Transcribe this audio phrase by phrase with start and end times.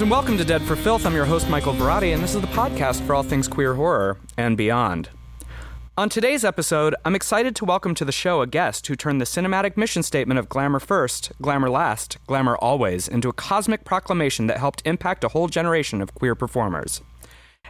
[0.00, 1.04] And welcome to Dead for Filth.
[1.04, 4.16] I'm your host, Michael Varrati, and this is the podcast for all things queer horror
[4.38, 5.10] and beyond.
[5.98, 9.26] On today's episode, I'm excited to welcome to the show a guest who turned the
[9.26, 14.56] cinematic mission statement of glamour first, glamour last, glamour always into a cosmic proclamation that
[14.56, 17.02] helped impact a whole generation of queer performers.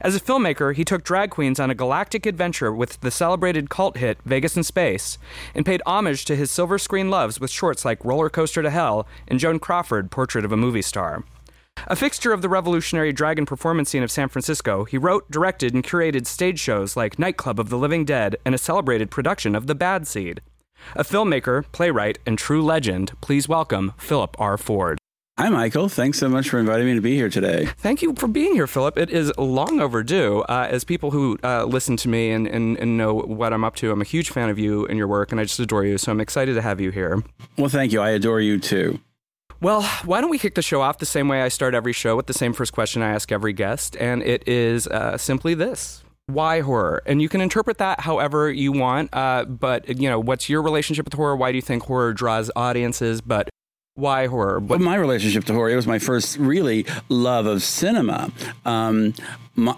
[0.00, 3.96] As a filmmaker, he took drag queens on a galactic adventure with the celebrated cult
[3.96, 5.18] hit Vegas in Space
[5.52, 9.08] and paid homage to his silver screen loves with shorts like Roller Coaster to Hell
[9.26, 11.24] and Joan Crawford Portrait of a Movie Star.
[11.86, 15.82] A fixture of the revolutionary dragon performance scene of San Francisco, he wrote, directed, and
[15.82, 19.74] curated stage shows like Nightclub of the Living Dead and a celebrated production of The
[19.74, 20.40] Bad Seed.
[20.94, 24.56] A filmmaker, playwright, and true legend, please welcome Philip R.
[24.58, 24.98] Ford.
[25.38, 25.88] Hi, Michael.
[25.88, 27.66] Thanks so much for inviting me to be here today.
[27.78, 28.98] Thank you for being here, Philip.
[28.98, 30.40] It is long overdue.
[30.40, 33.76] Uh, as people who uh, listen to me and, and, and know what I'm up
[33.76, 35.96] to, I'm a huge fan of you and your work, and I just adore you.
[35.96, 37.22] So I'm excited to have you here.
[37.56, 38.00] Well, thank you.
[38.00, 39.00] I adore you too.
[39.60, 42.16] Well, why don't we kick the show off the same way I start every show
[42.16, 46.02] with the same first question I ask every guest, and it is uh, simply this:
[46.26, 47.02] Why horror?
[47.04, 49.10] And you can interpret that however you want.
[49.12, 51.36] Uh, but you know, what's your relationship with horror?
[51.36, 53.20] Why do you think horror draws audiences?
[53.20, 53.50] But
[53.96, 54.60] why horror?
[54.60, 58.32] What- well, my relationship to horror, it was my first really love of cinema.
[58.64, 59.12] Um,
[59.56, 59.76] my,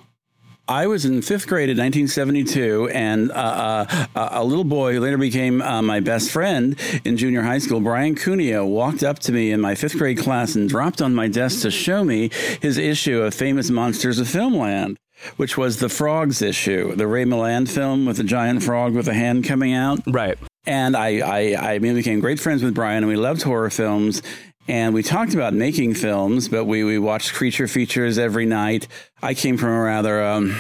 [0.69, 5.19] I was in fifth grade in 1972, and uh, uh, a little boy who later
[5.19, 9.51] became uh, my best friend in junior high school, Brian Cuneo, walked up to me
[9.51, 13.23] in my fifth grade class and dropped on my desk to show me his issue
[13.23, 14.97] of Famous Monsters of Filmland.
[15.37, 19.15] Which was the frogs issue, the Ray Milland film with the giant frog with a
[19.15, 20.01] hand coming out.
[20.05, 20.37] Right.
[20.67, 24.21] And I, I, I became great friends with Brian, and we loved horror films.
[24.69, 28.87] And we talked about making films, but we, we watched creature features every night.
[29.23, 30.57] I came from a rather, um,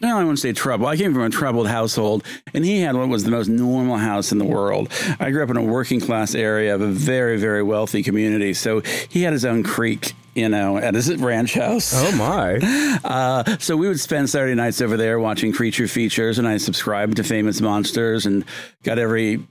[0.00, 0.86] no, I won't say trouble.
[0.86, 4.30] I came from a troubled household, and he had what was the most normal house
[4.30, 4.92] in the world.
[5.18, 8.54] I grew up in a working class area of a very, very wealthy community.
[8.54, 11.92] So he had his own creek, you know, at his ranch house.
[11.94, 12.58] Oh my!
[13.04, 17.16] Uh, so we would spend Saturday nights over there watching creature features, and I subscribed
[17.18, 18.44] to Famous Monsters and
[18.82, 19.46] got every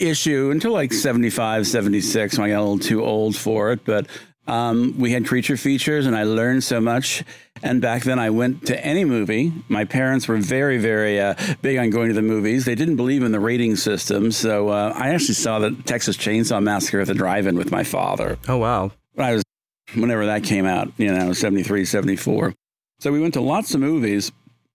[0.00, 3.84] issue until like 75, 76 when I got a little too old for it.
[3.84, 4.06] But
[4.46, 7.22] um, we had creature features, and I learned so much.
[7.62, 9.52] And back then, I went to any movie.
[9.68, 12.64] My parents were very, very uh, big on going to the movies.
[12.64, 14.32] They didn't believe in the rating system.
[14.32, 17.84] So uh, I actually saw the Texas Chainsaw Massacre at the drive in with my
[17.84, 18.38] father.
[18.48, 18.90] Oh, wow.
[19.12, 19.44] When I was,
[19.94, 22.54] whenever that came out, you know, 73, 74.
[22.98, 24.32] So we went to lots of movies.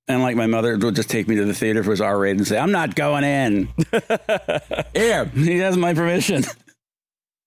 [0.07, 2.19] And like my mother would just take me to the theater if it was R
[2.19, 3.69] rated and say, I'm not going in.
[4.93, 6.43] Here, he has my permission.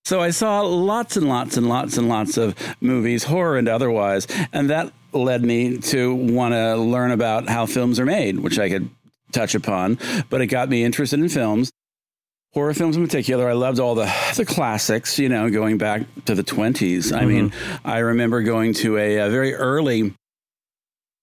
[0.05, 4.27] So I saw lots and lots and lots and lots of movies, horror and otherwise.
[4.53, 8.69] And that led me to want to learn about how films are made, which I
[8.71, 8.91] could
[9.33, 9.99] touch upon.
[10.31, 11.71] But it got me interested in films.
[12.55, 16.35] Horror films in particular, I loved all the, the classics, you know, going back to
[16.35, 17.15] the 20s.
[17.15, 17.87] I mean, mm-hmm.
[17.87, 20.15] I remember going to a, a very early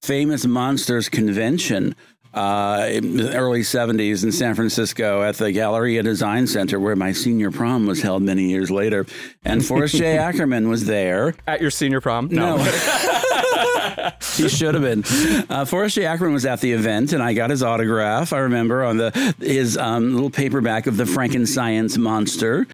[0.06, 1.96] famous monsters convention
[2.36, 7.12] uh, in the early 70s in San Francisco at the Galleria Design Center, where my
[7.12, 9.06] senior prom was held many years later.
[9.44, 10.18] And Forrest J.
[10.20, 11.34] Ackerman was there.
[11.48, 12.28] At your senior prom?
[12.30, 12.58] No.
[14.36, 15.04] he should have been.
[15.50, 16.06] Uh, Forrest J.
[16.06, 18.34] Ackerman was at the event, and I got his autograph.
[18.34, 22.68] I remember on the his um, little paperback of the Franken-Science Monster.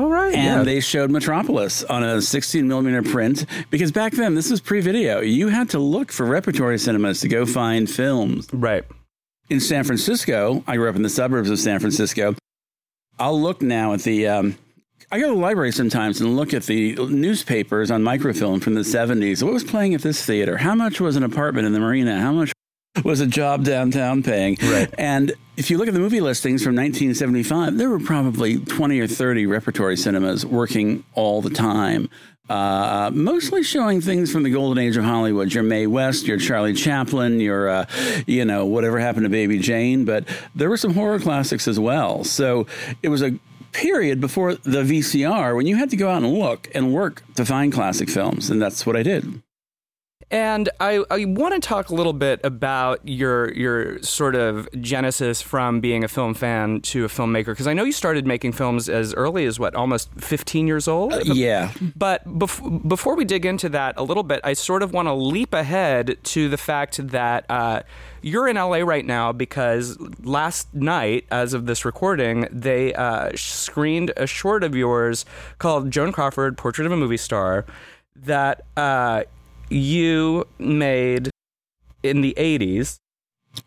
[0.00, 0.34] All right.
[0.34, 0.62] And yeah.
[0.62, 5.20] they showed Metropolis on a 16 millimeter print because back then, this was pre video.
[5.20, 8.48] You had to look for repertory cinemas to go find films.
[8.50, 8.84] right.
[9.50, 12.34] In San Francisco, I grew up in the suburbs of San Francisco.
[13.18, 14.26] I'll look now at the.
[14.26, 14.56] Um,
[15.12, 18.82] I go to the library sometimes and look at the newspapers on microfilm from the
[18.82, 19.42] 70s.
[19.42, 20.56] What was playing at this theater?
[20.56, 22.20] How much was an apartment in the marina?
[22.20, 22.52] How much
[23.04, 24.56] was a job downtown paying?
[24.62, 24.92] Right.
[24.98, 29.06] And if you look at the movie listings from 1975, there were probably 20 or
[29.06, 32.08] 30 repertory cinemas working all the time.
[32.48, 35.54] Uh, mostly showing things from the golden age of Hollywood.
[35.54, 37.84] Your Mae West, your Charlie Chaplin, your, uh,
[38.26, 40.04] you know, whatever happened to Baby Jane.
[40.04, 40.24] But
[40.56, 42.24] there were some horror classics as well.
[42.24, 42.66] So
[43.04, 43.38] it was a
[43.70, 47.44] period before the VCR when you had to go out and look and work to
[47.44, 48.50] find classic films.
[48.50, 49.42] And that's what I did.
[50.32, 55.42] And I, I want to talk a little bit about your your sort of genesis
[55.42, 58.88] from being a film fan to a filmmaker because I know you started making films
[58.88, 61.14] as early as what almost 15 years old.
[61.26, 61.72] Yeah.
[61.96, 65.14] But bef- before we dig into that a little bit, I sort of want to
[65.14, 67.82] leap ahead to the fact that uh,
[68.22, 74.12] you're in LA right now because last night, as of this recording, they uh, screened
[74.16, 75.24] a short of yours
[75.58, 77.64] called Joan Crawford: Portrait of a Movie Star
[78.14, 79.24] that uh,
[79.70, 81.30] you made
[82.02, 82.98] in the 80s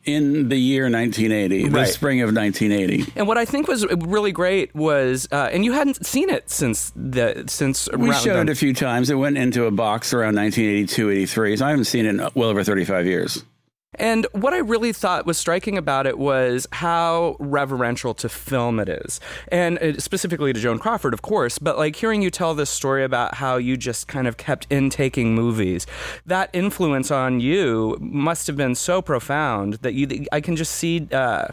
[0.06, 1.72] in the year 1980, Right.
[1.72, 3.12] the spring of 1980.
[3.18, 6.92] And what I think was really great was, uh, and you hadn't seen it since
[6.96, 8.50] the since We around showed then.
[8.50, 9.10] it a few times.
[9.10, 11.58] It went into a box around 1982, 83.
[11.58, 13.44] So I haven't seen it in well over 35 years.
[13.96, 18.90] And what I really thought was striking about it was how reverential to film it
[18.90, 19.20] is.
[19.50, 23.04] And uh, specifically to Joan Crawford, of course, but like hearing you tell this story
[23.04, 25.86] about how you just kind of kept intaking movies,
[26.26, 31.08] that influence on you must have been so profound that you, I can just see,
[31.12, 31.48] uh,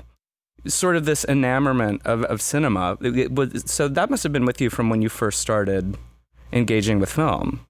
[0.66, 2.98] Sort of this enamorment of, of cinema.
[3.00, 5.96] Was, so that must have been with you from when you first started
[6.52, 7.66] engaging with film.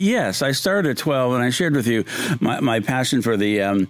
[0.00, 2.06] Yes, I started at 12 and I shared with you
[2.40, 3.88] my, my passion for the um,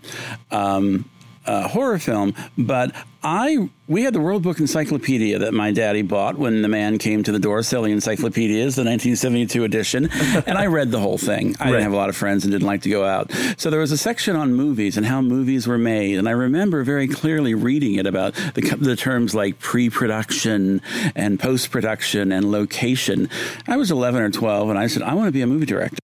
[0.50, 1.08] um,
[1.46, 2.34] uh, horror film.
[2.58, 2.92] But
[3.22, 7.22] I we had the World Book Encyclopedia that my daddy bought when the man came
[7.24, 10.08] to the door selling encyclopedias, the 1972 edition,
[10.46, 11.54] and I read the whole thing.
[11.60, 11.70] I Right.
[11.72, 13.30] didn't have a lot of friends and didn't like to go out.
[13.58, 16.82] So there was a section on movies and how movies were made, and I remember
[16.82, 20.80] very clearly reading it about the, the terms like pre-production
[21.14, 23.28] and post-production and location.
[23.68, 25.98] I was 11 or 12, and I said, I want to be a movie director.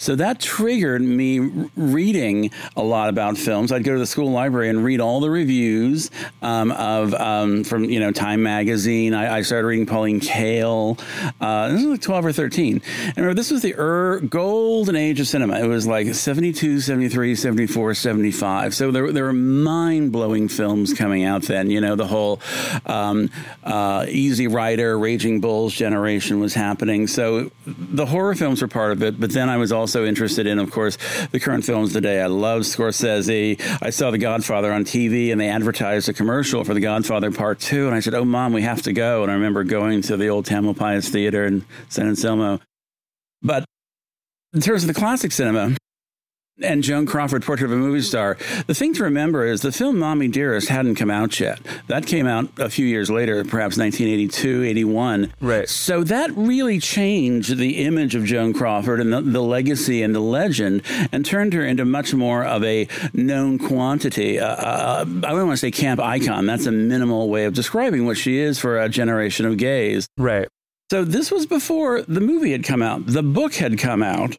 [0.00, 1.40] So that triggered me
[1.76, 3.70] reading a lot about films.
[3.70, 6.10] I'd go to the school library and read all the reviews
[6.40, 9.12] um, of um, from you know Time magazine.
[9.12, 10.98] I, I started reading Pauline Kael.
[11.38, 12.80] Uh, this was like twelve or thirteen.
[13.08, 15.60] And remember, this was the er- golden age of cinema.
[15.60, 18.74] It was like 72, 73, 74, 75.
[18.74, 21.70] So there, there were mind blowing films coming out then.
[21.70, 22.40] You know, the whole
[22.86, 23.28] um,
[23.64, 27.06] uh, Easy Rider, Raging Bulls generation was happening.
[27.06, 29.20] So the horror films were part of it.
[29.20, 30.98] But then I was also interested in, of course,
[31.32, 32.20] the current films today.
[32.20, 33.60] I love Scorsese.
[33.82, 37.60] I saw The Godfather on TV and they advertised a commercial for The Godfather Part
[37.60, 37.86] 2.
[37.86, 39.22] And I said, Oh, mom, we have to go.
[39.22, 42.60] And I remember going to the old Tamalpais Theater in San Anselmo.
[43.42, 43.64] But
[44.52, 45.76] in terms of the classic cinema,
[46.62, 48.36] and Joan Crawford, Portrait of a Movie Star.
[48.66, 51.60] The thing to remember is the film Mommy Dearest hadn't come out yet.
[51.86, 55.32] That came out a few years later, perhaps 1982, 81.
[55.40, 55.68] Right.
[55.68, 60.20] So that really changed the image of Joan Crawford and the, the legacy and the
[60.20, 64.38] legend and turned her into much more of a known quantity.
[64.38, 66.46] Uh, uh, I don't want to say camp icon.
[66.46, 70.08] That's a minimal way of describing what she is for a generation of gays.
[70.16, 70.48] Right.
[70.90, 73.06] So this was before the movie had come out.
[73.06, 74.36] The book had come out,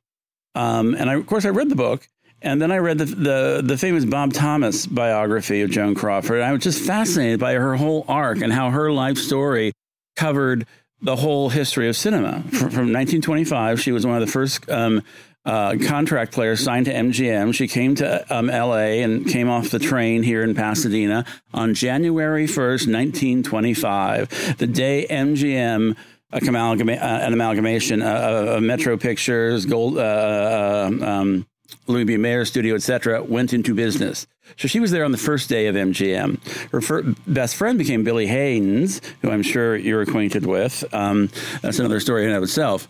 [0.56, 2.08] um, and I, of course I read the book,
[2.42, 6.42] and then I read the, the the famous Bob Thomas biography of Joan Crawford.
[6.42, 9.74] I was just fascinated by her whole arc and how her life story
[10.16, 10.66] covered
[11.02, 12.42] the whole history of cinema.
[12.42, 14.70] From, from 1925, she was one of the first.
[14.70, 15.04] Um,
[15.44, 17.52] uh, contract players signed to MGM.
[17.56, 22.46] She came to um, LA and came off the train here in Pasadena on January
[22.46, 25.96] 1st, 1925, the day MGM
[26.32, 31.46] amalgama- uh, an amalgamation uh, of Metro Pictures, Gold, uh, uh, um,
[31.88, 32.18] Louis B.
[32.18, 34.28] Mayer Studio, etc., went into business.
[34.58, 36.70] So she was there on the first day of MGM.
[36.72, 40.84] Her fir- best friend became Billy Haines, who I'm sure you're acquainted with.
[40.94, 41.30] Um,
[41.62, 42.88] that's another story in and of itself.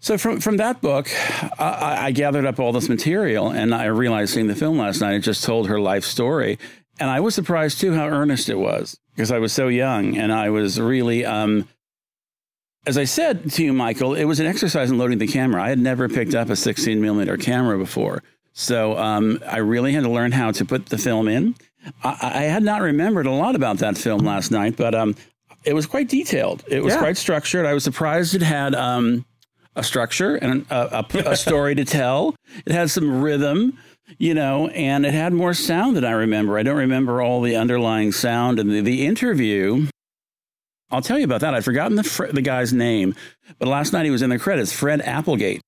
[0.00, 1.08] So from from that book,
[1.58, 5.14] I, I gathered up all this material, and I realized seeing the film last night,
[5.14, 6.58] it just told her life story,
[7.00, 10.32] and I was surprised too how earnest it was because I was so young, and
[10.32, 11.24] I was really.
[11.24, 11.68] Um,
[12.86, 15.62] as I said to you, Michael, it was an exercise in loading the camera.
[15.62, 18.22] I had never picked up a 16 millimeter camera before.
[18.52, 21.54] So um, I really had to learn how to put the film in.
[22.02, 25.16] I, I had not remembered a lot about that film last night, but um,
[25.64, 26.62] it was quite detailed.
[26.68, 27.00] It was Yeah.
[27.00, 27.66] quite structured.
[27.66, 29.24] I was surprised it had um,
[29.74, 32.36] a structure and a, a, a story to tell.
[32.64, 33.76] It had some rhythm,
[34.18, 36.58] you know, and it had more sound than I remember.
[36.58, 39.86] I don't remember all the underlying sound and the, the interview.
[40.90, 41.54] I'll tell you about that.
[41.54, 43.14] I'd forgotten the, fr- the guy's name,
[43.58, 45.60] but last night he was in the credits, Fred Applegate.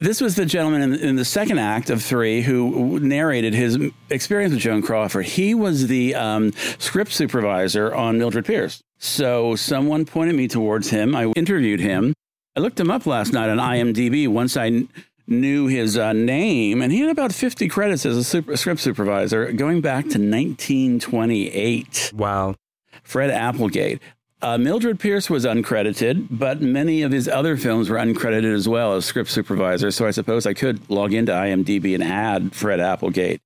[0.00, 3.78] This was the gentleman in, in the second act of three who narrated his
[4.10, 5.24] experience with Joan Crawford.
[5.24, 8.82] He was the um, script supervisor on Mildred Pierce.
[8.98, 11.14] So someone pointed me towards him.
[11.14, 12.12] I interviewed him.
[12.56, 14.88] I looked him up last night on IMDb once I kn-
[15.26, 19.52] knew his uh, name, and he had about 50 credits as a super, script supervisor
[19.52, 22.12] going back to 1928.
[22.14, 22.54] Wow.
[23.02, 24.00] Fred Applegate.
[24.44, 28.92] Uh, Mildred Pierce was uncredited, but many of his other films were uncredited as well
[28.92, 29.90] as script supervisor.
[29.90, 33.40] So I suppose I could log into IMDb and add Fred Applegate.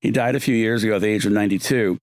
[0.00, 1.98] He died a few years ago at the age of 92.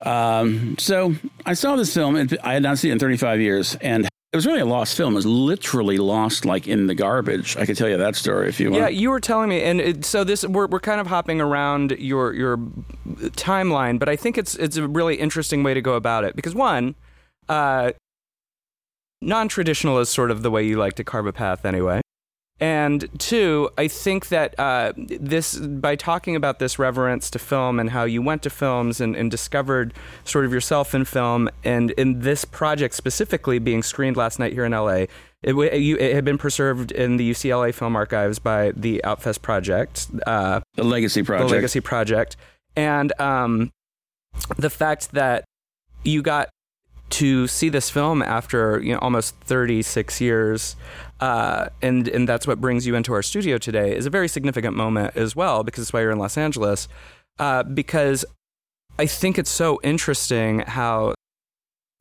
[0.00, 2.16] Um, so I saw this film.
[2.16, 4.96] and I had not seen it in 35 years, and it was really a lost
[4.96, 5.12] film.
[5.12, 7.54] It was literally lost, like in the garbage.
[7.58, 8.82] I could tell you that story if you want.
[8.82, 11.90] Yeah, you were telling me, and it, so this we're we're kind of hopping around
[11.98, 12.56] your your
[13.36, 16.54] timeline, but I think it's it's a really interesting way to go about it because
[16.54, 16.94] one,
[17.48, 17.92] uh,
[19.20, 22.00] non-traditional is sort of the way you like to carve a path anyway.
[22.60, 27.90] And two, I think that uh, this, by talking about this reverence to film and
[27.90, 32.20] how you went to films and, and, discovered sort of yourself in film, and in
[32.20, 35.06] this project specifically being screened last night here in LA,
[35.40, 40.60] it, it had been preserved in the UCLA Film Archives by the Outfest Project, uh,
[40.74, 42.36] the Legacy Project, the Legacy Project,
[42.74, 43.70] and um,
[44.56, 45.44] the fact that
[46.02, 46.48] you got
[47.10, 50.76] to see this film after you know almost 36 years
[51.20, 54.76] uh, and and that's what brings you into our studio today is a very significant
[54.76, 56.88] moment as well because it's why you're in Los Angeles
[57.38, 58.24] uh, because
[58.98, 61.14] I think it's so interesting how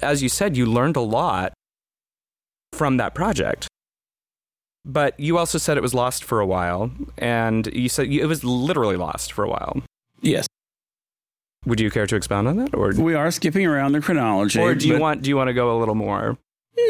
[0.02, 1.54] as you said you learned a lot
[2.74, 3.68] from that project.
[4.86, 8.44] But you also said it was lost for a while and you said it was
[8.44, 9.82] literally lost for a while.
[10.22, 10.48] Yes
[11.68, 14.60] would you care to expound on that, or we are skipping around the chronology?
[14.60, 16.38] Or do you want do you want to go a little more?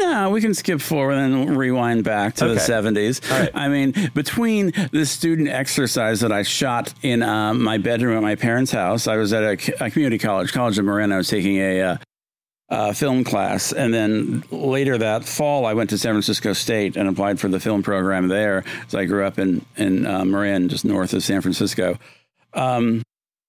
[0.00, 2.54] No, we can skip forward and rewind back to okay.
[2.54, 3.28] the 70s.
[3.30, 3.50] Right.
[3.54, 8.34] I mean, between the student exercise that I shot in uh, my bedroom at my
[8.34, 11.10] parents' house, I was at a, a community college, College of Marin.
[11.10, 11.96] I was taking a uh,
[12.68, 13.72] uh, film class.
[13.72, 17.58] And then later that fall, I went to San Francisco State and applied for the
[17.58, 18.64] film program there.
[18.88, 21.98] So I grew up in, in uh, Marin, just north of San Francisco.
[22.52, 23.02] Um,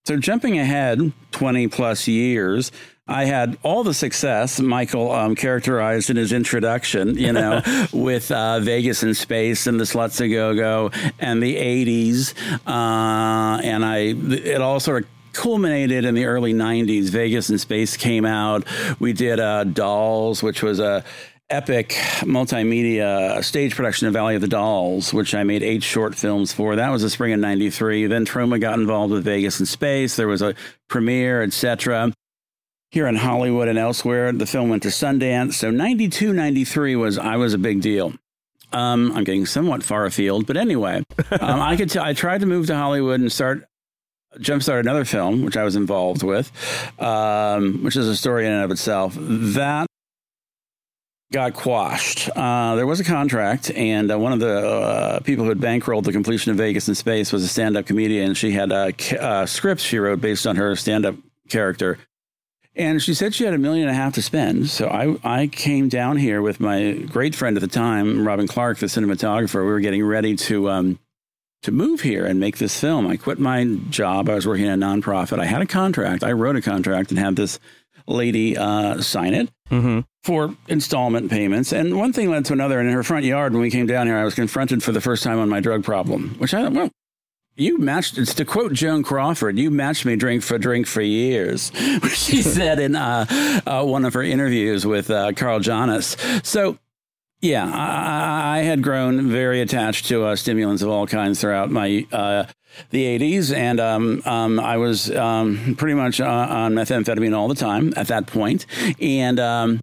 [0.10, 2.72] so jumping ahead 20 plus years,
[3.08, 7.62] I had all the success Michael um, characterized in his introduction, you know,
[7.94, 10.90] with uh, Vegas in Space and the Sluts a Go Go
[11.20, 12.34] and the 80s.
[12.66, 17.10] Uh, and I, it all sort of culminated in the early 90s.
[17.10, 18.66] Vegas in Space came out.
[19.00, 21.06] We did uh, Dolls, which was a
[21.50, 21.90] epic
[22.22, 26.76] multimedia stage production of Valley of the Dolls, which I made eight short films for.
[26.76, 28.08] That was the spring of 93.
[28.08, 30.16] Then Troma got involved with Vegas in Space.
[30.16, 30.54] There was a
[30.88, 32.14] premiere, etc.
[32.92, 35.54] Here in Hollywood and elsewhere, the film went to Sundance.
[35.54, 38.14] So 92, 93 was, I was a big deal.
[38.72, 41.90] Um, I'm getting somewhat far afield, but anyway, um, I could.
[41.90, 43.66] T- I tried to move to Hollywood and start
[44.38, 46.52] jumpstart another film, which I was involved with,
[47.02, 49.16] um, which is a story in and of itself.
[49.18, 49.89] That
[51.32, 52.30] got quashed.
[52.36, 56.04] Uh, there was a contract, and uh, one of the uh, people who had bankrolled
[56.04, 58.34] the completion of Vegas in Space was a stand up comedian.
[58.34, 61.16] She had a uh, script she wrote based on her stand up
[61.50, 61.98] character.
[62.76, 64.70] And she said she had a million and a half to spend.
[64.70, 68.78] So I, I came down here with my great friend at the time, Robin Clark,
[68.78, 69.62] the cinematographer.
[69.66, 71.00] We were getting ready to um,
[71.64, 73.06] to move here and make this film.
[73.06, 74.30] I quit my job.
[74.30, 75.40] I was working at a nonprofit.
[75.40, 76.24] I had a contract.
[76.24, 77.60] I wrote a contract and had this
[78.08, 80.00] lady uh, sign it mm-hmm.
[80.24, 81.72] For installment payments.
[81.72, 82.80] And one thing led to another.
[82.80, 85.02] And in her front yard, when we came down here, I was confronted for the
[85.02, 86.90] first time on my drug problem, which I thought, well,
[87.56, 91.72] you matched, it's to quote Joan Crawford, you matched me drink for drink for years,
[92.14, 93.26] she said in uh,
[93.66, 96.16] uh, one of her interviews with uh, Carl Jonas.
[96.44, 96.78] So,
[97.42, 102.06] yeah, I, I, had grown very attached to uh, stimulants of all kinds throughout my
[102.12, 102.46] uh,
[102.92, 107.56] the 80s, and um, um, I was um, pretty much uh, on methamphetamine all the
[107.56, 108.66] time at that point,
[109.02, 109.82] and um,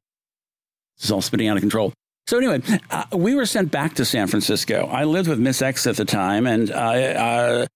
[0.96, 1.92] this is all spinning out of control.
[2.26, 2.60] So anyway,
[2.90, 4.86] uh, we were sent back to San Francisco.
[4.86, 7.66] I lived with Miss X at the time, and uh, uh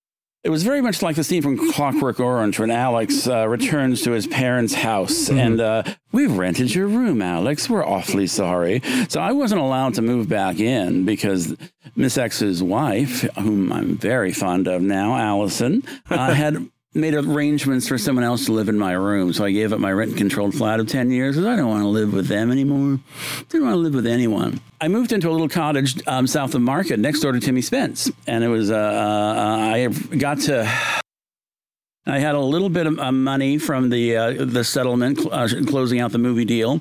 [0.43, 4.13] it was very much like the scene from Clockwork Orange when Alex uh, returns to
[4.13, 5.39] his parents' house mm-hmm.
[5.39, 7.69] and uh, we've rented your room, Alex.
[7.69, 8.81] We're awfully sorry.
[9.11, 11.55] So I wasn't allowed to move back in because
[11.95, 17.97] Miss X's wife, whom I'm very fond of now, Allison, uh, had made arrangements for
[17.99, 19.33] someone else to live in my room.
[19.33, 21.83] So I gave up my rent controlled flat of 10 years because I don't want
[21.83, 22.99] to live with them anymore.
[23.49, 24.61] Didn't want to live with anyone.
[24.81, 28.11] I moved into a little cottage um, south of Market next door to Timmy Spence.
[28.27, 30.71] And it was, uh, uh, I got to.
[32.07, 36.01] I had a little bit of uh, money from the uh, the settlement uh, closing
[36.01, 36.81] out the movie deal,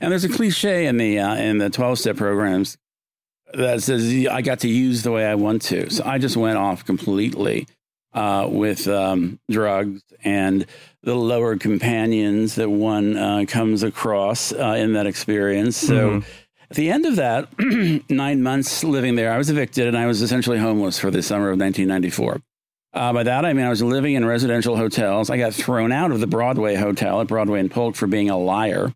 [0.00, 2.76] and there's a cliche in the in the twelve step programs
[3.54, 5.90] that says I got to use the way I want to.
[5.90, 7.66] So I just went off completely
[8.12, 10.66] uh, with um, drugs and
[11.02, 15.76] the lower companions that one uh, comes across uh, in that experience.
[15.76, 16.10] So.
[16.10, 16.28] Mm-hmm.
[16.70, 17.48] At the end of that,
[18.08, 21.50] nine months living there, I was evicted and I was essentially homeless for the summer
[21.50, 22.40] of 1994.
[22.92, 25.30] Uh, by that, I mean I was living in residential hotels.
[25.30, 28.38] I got thrown out of the Broadway Hotel at Broadway and Polk for being a
[28.38, 28.92] liar.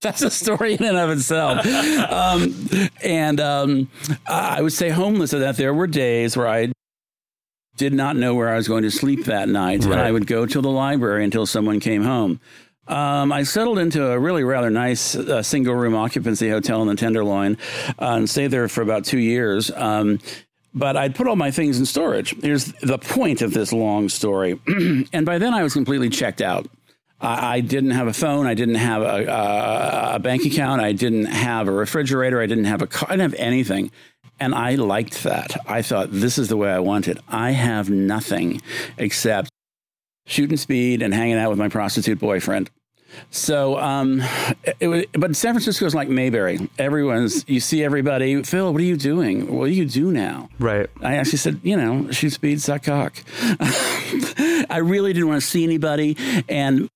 [0.00, 1.66] That's a story in and of itself.
[2.10, 3.90] um, and um,
[4.26, 5.56] I would say homeless at that.
[5.56, 6.72] There were days where I
[7.76, 9.84] did not know where I was going to sleep that night.
[9.84, 9.92] Right.
[9.92, 12.40] And I would go to the library until someone came home.
[12.88, 16.94] Um, I settled into a really rather nice uh, single room occupancy hotel in the
[16.94, 17.58] Tenderloin
[18.00, 19.70] uh, and stayed there for about two years.
[19.72, 20.20] Um,
[20.72, 22.36] but I'd put all my things in storage.
[22.40, 24.60] Here's the point of this long story.
[25.12, 26.68] and by then I was completely checked out.
[27.20, 28.46] I, I didn't have a phone.
[28.46, 30.80] I didn't have a, a, a, bank account.
[30.82, 32.40] I didn't have a refrigerator.
[32.40, 33.08] I didn't have a car.
[33.08, 33.90] I didn't have anything.
[34.38, 35.56] And I liked that.
[35.66, 37.18] I thought, this is the way I want it.
[37.28, 38.60] I have nothing
[38.98, 39.50] except
[40.26, 42.70] shooting speed and hanging out with my prostitute boyfriend.
[43.30, 44.22] So, um,
[44.80, 46.68] it, was, but San Francisco is like Mayberry.
[46.78, 49.54] Everyone's, you see everybody, Phil, what are you doing?
[49.56, 50.50] What do you do now?
[50.58, 50.90] Right.
[51.00, 53.16] I actually said, you know, shoot speed, suck cock.
[54.68, 56.16] I really didn't want to see anybody.
[56.48, 56.90] And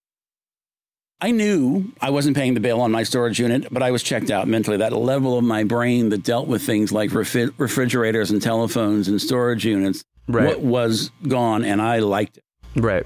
[1.23, 4.31] I knew I wasn't paying the bill on my storage unit, but I was checked
[4.31, 4.79] out mentally.
[4.79, 9.67] That level of my brain that dealt with things like refrigerators and telephones and storage
[9.67, 10.59] units right.
[10.59, 12.45] was gone, and I liked it.
[12.75, 13.05] Right.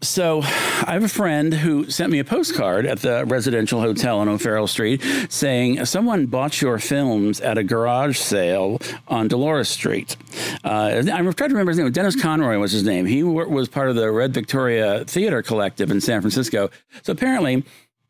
[0.00, 4.28] So I have a friend who sent me a postcard at the residential hotel on
[4.28, 10.16] O'Farrell Street saying someone bought your films at a garage sale on Dolores Street.
[10.62, 11.90] Uh, I'm trying to remember his name.
[11.90, 13.06] Dennis Conroy was his name.
[13.06, 16.70] He was part of the Red Victoria Theater Collective in San Francisco.
[17.02, 17.64] So apparently,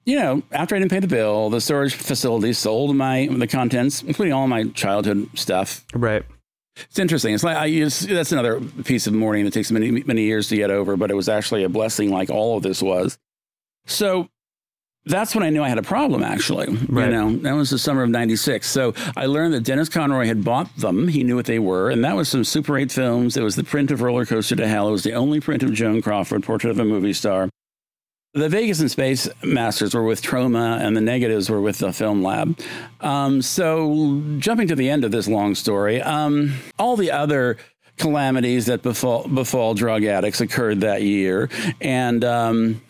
[0.05, 4.03] you know, after I didn't pay the bill, the storage facility sold my the contents,
[4.03, 5.85] including all my childhood stuff.
[5.95, 6.25] Right.
[6.77, 7.35] It's interesting.
[7.35, 10.57] It's like I use that's another piece of mourning that takes many many years to
[10.57, 13.19] get over, but it was actually a blessing, like all of this was.
[13.87, 14.29] So
[15.07, 16.23] that's when I knew I had a problem.
[16.23, 17.07] Actually, right.
[17.07, 18.67] you know, that was the summer of '96.
[18.67, 21.09] So I learned that Dennis Conroy had bought them.
[21.09, 23.37] He knew what they were, and that was some Super 8 films.
[23.37, 24.89] It was the print of Roller Coaster to Hell.
[24.89, 27.49] It was the only print of Joan Crawford, Portrait of a Movie Star.
[28.35, 32.23] The Vegas in Space Masters were with Troma, and the negatives were with the Film
[32.23, 32.59] Lab.
[33.01, 37.59] Um, so, jumping to the end of this long story, um, all the other
[37.97, 41.49] calamities that befall, befall drug addicts occurred that year.
[41.81, 42.83] And um,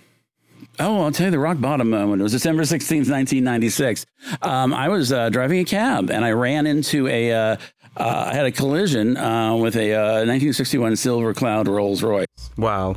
[0.78, 2.20] Oh, I'll tell you the rock bottom moment.
[2.20, 4.06] It was December 16th, 1996.
[4.42, 7.56] Um, I was uh, driving a cab and I ran into a, uh,
[7.96, 9.92] uh, I had a collision uh, with a
[10.26, 12.26] 1961 uh, Silver Cloud Rolls Royce.
[12.56, 12.96] Wow.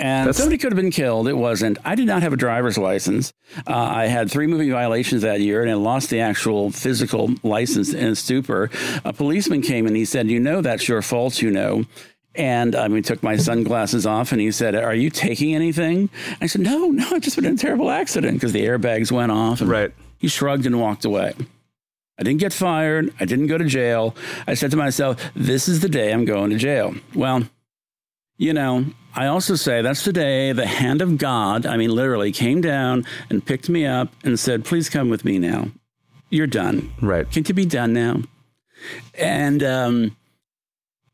[0.00, 1.28] And somebody could have been killed.
[1.28, 1.78] It wasn't.
[1.84, 3.32] I did not have a driver's license.
[3.66, 7.92] Uh, I had three moving violations that year, and I lost the actual physical license
[7.92, 8.70] in a stupor.
[9.04, 11.42] A policeman came and he said, "You know that's your fault.
[11.42, 11.84] You know."
[12.34, 16.08] And um, mean, took my sunglasses off and he said, Are you taking anything?
[16.40, 19.32] I said, No, no, I've just been in a terrible accident because the airbags went
[19.32, 19.60] off.
[19.60, 19.92] Right.
[20.18, 21.34] He shrugged and walked away.
[22.16, 23.12] I didn't get fired.
[23.18, 24.14] I didn't go to jail.
[24.46, 26.94] I said to myself, This is the day I'm going to jail.
[27.12, 27.42] Well,
[28.36, 28.84] you know,
[29.18, 33.04] I also say that's the day the hand of God, I mean, literally came down
[33.30, 35.72] and picked me up and said, Please come with me now.
[36.30, 36.94] You're done.
[37.02, 37.28] Right.
[37.28, 38.22] Can't you be done now?
[39.14, 40.16] And um,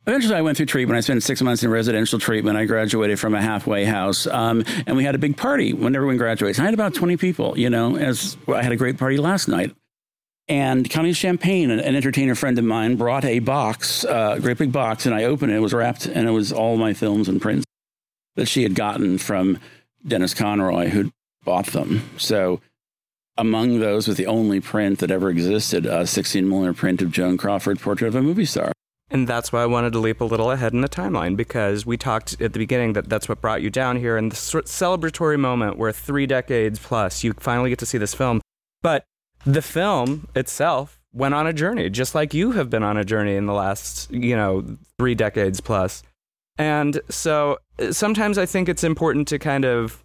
[0.07, 0.99] eventually I went through treatment.
[0.99, 2.59] I spent six months in residential treatment.
[2.59, 4.27] I graduated from a halfway house.
[4.27, 6.59] Um, and we had a big party when everyone graduates.
[6.59, 9.49] I had about 20 people, you know, as well, I had a great party last
[9.49, 9.75] night.
[10.47, 14.73] And Connie Champagne, an, entertainer friend of mine, brought a box, uh, a great big
[14.73, 15.57] box, and I opened it.
[15.57, 17.64] It was wrapped, and it was all my films and prints
[18.37, 19.59] that she had gotten from
[20.07, 21.13] Dennis Conroy, who
[21.45, 22.09] bought them.
[22.17, 22.61] So
[23.37, 27.37] among those was the only print that ever existed, a 16 millimeter print of Joan
[27.37, 28.73] Crawford, Portrait of a Movie Star.
[29.11, 31.97] And that's why I wanted to leap a little ahead in the timeline because we
[31.97, 35.79] talked at the beginning that that's what brought you down here and the celebratory moment
[35.79, 38.41] where three decades plus you finally get to see this film.
[38.83, 39.05] But
[39.45, 43.37] the film itself went on a journey, just like you have been on a journey
[43.37, 44.65] in the last, you know,
[44.99, 46.03] three decades plus.
[46.59, 47.59] And so
[47.91, 50.03] sometimes I think it's important to kind of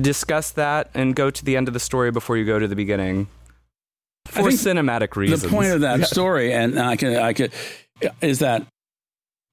[0.00, 2.76] discuss that and go to the end of the story before you go to the
[2.76, 3.28] beginning
[4.26, 5.42] for cinematic reasons.
[5.42, 6.04] The point of that yeah.
[6.06, 7.50] story, and I can, I can,
[8.20, 8.66] is that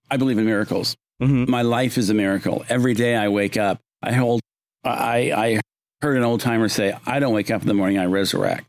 [0.10, 0.96] I believe in miracles.
[1.22, 1.50] Mm-hmm.
[1.50, 2.66] My life is a miracle.
[2.70, 4.42] Every day I wake up, I hold,
[4.84, 5.60] I, I
[6.02, 8.66] heard an old timer say, I don't wake up in the morning, I resurrect.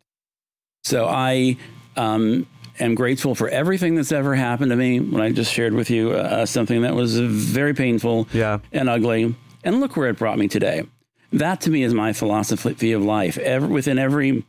[0.85, 1.57] So I
[1.97, 2.47] um,
[2.81, 5.01] am grateful for everything that's ever happened to me.
[5.01, 8.59] When I just shared with you uh, something that was very painful yeah.
[8.73, 10.87] and ugly, and look where it brought me today.
[11.33, 13.39] That to me is my philosophy of life.
[13.39, 14.45] Every, within every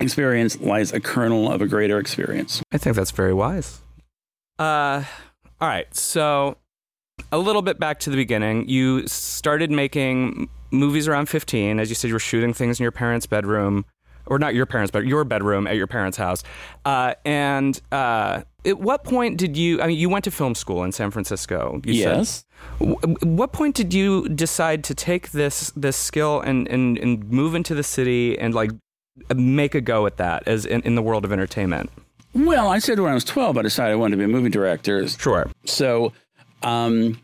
[0.00, 2.62] experience lies a kernel of a greater experience.
[2.70, 3.80] I think that's very wise.
[4.58, 5.04] Uh,
[5.60, 5.92] all right.
[5.94, 6.56] So,
[7.32, 8.68] a little bit back to the beginning.
[8.68, 11.80] You started making movies around 15.
[11.80, 13.84] As you said, you were shooting things in your parents' bedroom
[14.30, 16.42] or not your parents, but your bedroom at your parents' house.
[16.86, 19.82] Uh, and uh, at what point did you?
[19.82, 21.82] I mean, you went to film school in San Francisco.
[21.84, 22.46] yes.
[22.78, 22.96] Said.
[23.22, 27.74] What point did you decide to take this this skill and and, and move into
[27.74, 28.70] the city and like
[29.34, 31.90] make a go at that as in, in the world of entertainment?
[32.32, 34.48] Well, I said when I was twelve, I decided I wanted to be a movie
[34.50, 35.06] director.
[35.08, 35.50] Sure.
[35.66, 36.12] So.
[36.62, 37.18] Um,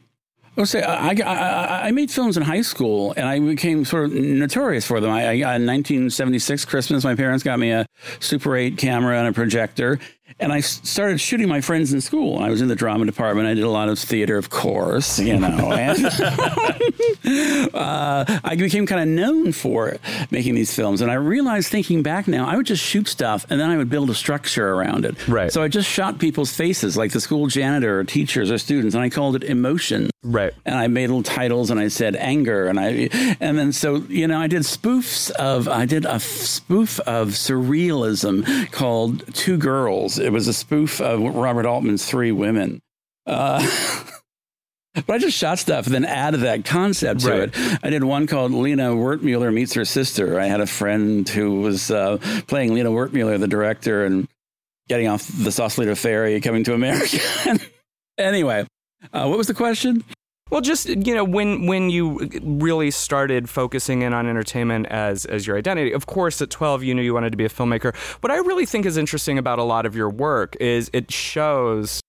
[0.58, 4.12] I'll say I, I, I, made films in high school, and I became sort of
[4.14, 5.10] notorious for them.
[5.10, 7.86] I, I, in 1976 Christmas, my parents got me a
[8.20, 9.98] Super 8 camera and a projector,
[10.38, 12.38] and I started shooting my friends in school.
[12.38, 13.48] I was in the drama department.
[13.48, 15.72] I did a lot of theater, of course, you know.
[15.76, 16.06] And
[17.74, 19.96] uh, I became kind of known for
[20.30, 21.00] making these films.
[21.00, 23.90] And I realized, thinking back now, I would just shoot stuff and then I would
[23.90, 25.28] build a structure around it.
[25.28, 25.52] Right.
[25.52, 29.04] So I just shot people's faces, like the school janitor or teachers or students, and
[29.04, 30.10] I called it emotion.
[30.22, 30.52] Right.
[30.64, 32.66] And I made little titles and I said anger.
[32.66, 33.08] And I,
[33.40, 38.70] and then so, you know, I did spoofs of, I did a spoof of surrealism
[38.72, 42.82] called Two Girls it was a spoof of Robert Altman's Three Women.
[43.26, 43.64] Uh,
[44.94, 47.50] but I just shot stuff and then added that concept to right.
[47.54, 47.78] it.
[47.82, 50.40] I did one called Lina Wertmuller Meets Her Sister.
[50.40, 54.26] I had a friend who was uh, playing Lina Wertmuller, the director, and
[54.88, 57.18] getting off the Sausalito ferry, coming to America.
[58.18, 58.66] anyway,
[59.12, 60.02] uh, what was the question?
[60.50, 65.44] Well, just you know, when when you really started focusing in on entertainment as as
[65.44, 67.96] your identity, of course, at twelve you knew you wanted to be a filmmaker.
[68.22, 72.00] What I really think is interesting about a lot of your work is it shows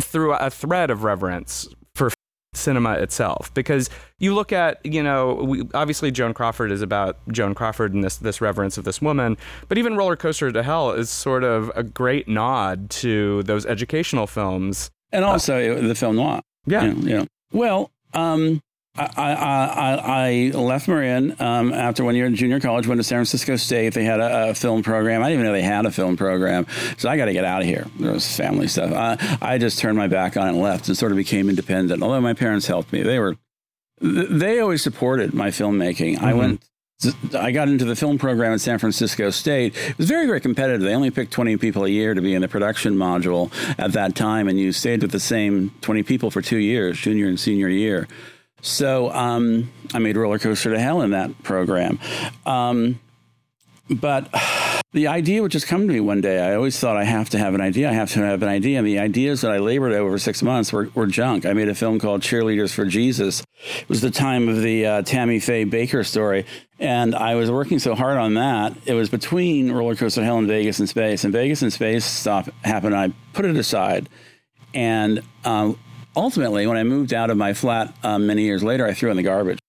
[0.00, 2.12] through a thread of reverence for
[2.54, 3.52] cinema itself.
[3.54, 8.04] Because you look at you know we, obviously joan crawford is about joan crawford and
[8.04, 9.36] this this reverence of this woman
[9.68, 14.28] but even roller coaster to hell is sort of a great nod to those educational
[14.28, 14.92] films.
[15.10, 16.84] And also uh, the film noir yeah.
[16.84, 17.18] Yeah.
[17.18, 17.26] know.
[17.52, 18.60] Well, um,
[18.94, 23.16] I, I, I, left Marin um, after one year in junior college, went to San
[23.16, 23.94] Francisco State.
[23.94, 25.22] They had a, a film program.
[25.22, 26.66] I didn't even know they had a film program.
[26.98, 27.86] So I got to get out of here.
[27.98, 28.92] There was family stuff.
[28.92, 32.02] I, I just turned my back on it and left and sort of became independent.
[32.02, 33.02] Although my parents helped me.
[33.02, 33.36] They were,
[34.00, 36.16] they always supported my filmmaking.
[36.16, 36.24] Mm-hmm.
[36.24, 36.62] I went
[37.34, 39.76] I got into the film program at San Francisco State.
[39.76, 40.82] It was very, very competitive.
[40.82, 44.14] They only picked 20 people a year to be in the production module at that
[44.14, 47.68] time, and you stayed with the same 20 people for two years, junior and senior
[47.68, 48.08] year.
[48.60, 51.98] So um, I made Roller Coaster to Hell in that program.
[52.46, 53.00] Um,
[53.88, 54.28] but
[54.92, 56.40] the idea would just come to me one day.
[56.40, 57.88] I always thought I have to have an idea.
[57.88, 58.78] I have to have an idea.
[58.78, 61.46] And the ideas that I labored over six months were, were junk.
[61.46, 63.42] I made a film called Cheerleaders for Jesus.
[63.80, 66.46] It was the time of the uh, Tammy Faye Bakker story.
[66.78, 68.76] And I was working so hard on that.
[68.86, 71.24] It was between Roller Coaster Hell and Vegas in Space.
[71.24, 72.96] And Vegas in Space stop happened.
[72.96, 74.08] I put it aside.
[74.74, 75.78] And um,
[76.16, 79.16] ultimately, when I moved out of my flat um, many years later, I threw in
[79.16, 79.61] the garbage.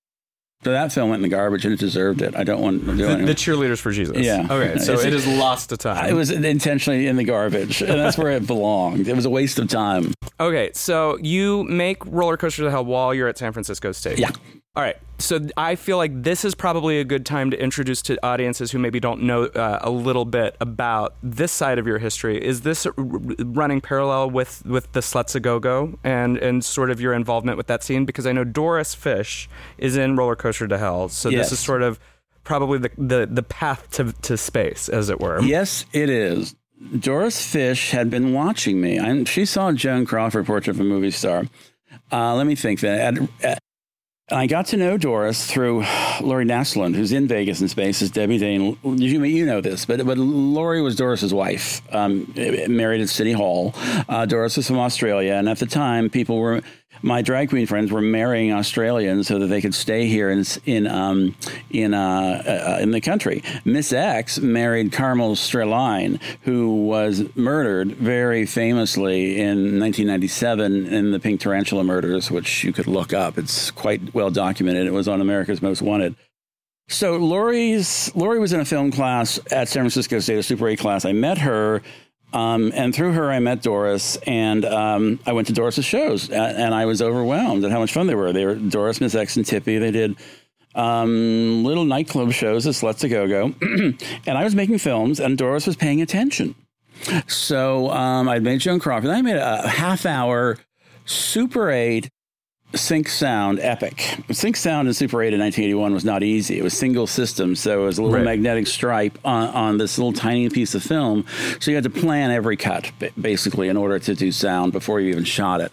[0.64, 2.36] So that film went in the garbage and it deserved it.
[2.36, 3.26] I don't want to do it.
[3.26, 4.18] The, cheerleaders for Jesus.
[4.18, 4.48] Yeah.
[4.50, 4.78] Okay.
[4.80, 6.10] So it is lost to time.
[6.10, 9.08] It was intentionally in the garbage, and that's where it belonged.
[9.08, 10.14] It was a waste of time.
[10.40, 10.72] Okay.
[10.74, 14.20] So you make Roller Coaster to Hell while you're at San Francisco State.
[14.20, 14.32] Yeah.
[14.76, 14.98] All right.
[15.20, 18.80] So I feel like this is probably a good time to introduce to audiences who
[18.80, 22.44] maybe don't know uh, a little bit about this side of your history.
[22.44, 26.90] Is this r- running parallel with, with the Sluts A Go Go and, and sort
[26.90, 28.04] of your involvement with that scene?
[28.04, 31.08] Because I know Doris Fish is in Roller Coaster to Hell.
[31.08, 31.52] So yes.
[31.52, 32.00] this is sort of
[32.44, 35.40] probably the, the, the path to, to space, as it were.
[35.42, 36.56] Yes, it is.
[37.00, 38.98] Doris Fish had been watching me.
[38.98, 41.46] and she saw Joan Crawford, Portrait of a Movie Star.
[42.12, 42.80] Uh, let me think.
[42.80, 43.63] That at, at,
[44.34, 45.86] I got to know Doris through
[46.20, 48.78] Lori Naslund, who's in Vegas in Space, as Debbie Dane.
[48.84, 53.76] You, you know this, but but Lori was Doris's wife, um, married at City Hall.
[54.10, 56.64] Uh, Doris was from Australia, and at the time, people were
[57.04, 60.88] my drag queen friends were marrying Australians so that they could stay here in in
[60.88, 61.36] um,
[61.70, 63.44] in uh, uh, in the country.
[63.66, 71.42] Miss X married Carmel Strehlein, who was murdered very famously in 1997 in the Pink
[71.42, 73.38] Tarantula murders, which you could look up.
[73.38, 74.88] It's quite well documented.
[74.88, 76.16] It was on America's Most Wanted.
[76.90, 80.80] So Lori's Lori was in a film class at San Francisco State, a Super 8
[80.80, 81.06] class.
[81.06, 81.82] I met her
[82.34, 86.74] um, and through her, I met Doris, and um, I went to Doris's shows, and
[86.74, 88.34] I was overwhelmed at how much fun they were.
[88.34, 89.78] They were Doris, Miss X, and Tippy.
[89.78, 90.16] They did
[90.76, 95.68] um, little nightclub shows at Let's Go Go, and I was making films, and Doris
[95.68, 96.56] was paying attention.
[97.28, 99.10] So um, I made Joan Crawford.
[99.10, 100.58] I made a half hour
[101.06, 102.10] Super 8
[102.76, 104.18] Sync Sound Epic.
[104.32, 106.58] Sync Sound in Super 8 in 1981 was not easy.
[106.58, 108.26] It was single system, so it was a little right.
[108.26, 111.26] magnetic stripe on, on, this little tiny piece of film.
[111.60, 115.10] So you had to plan every cut, basically, in order to do sound before you
[115.12, 115.72] even shot it.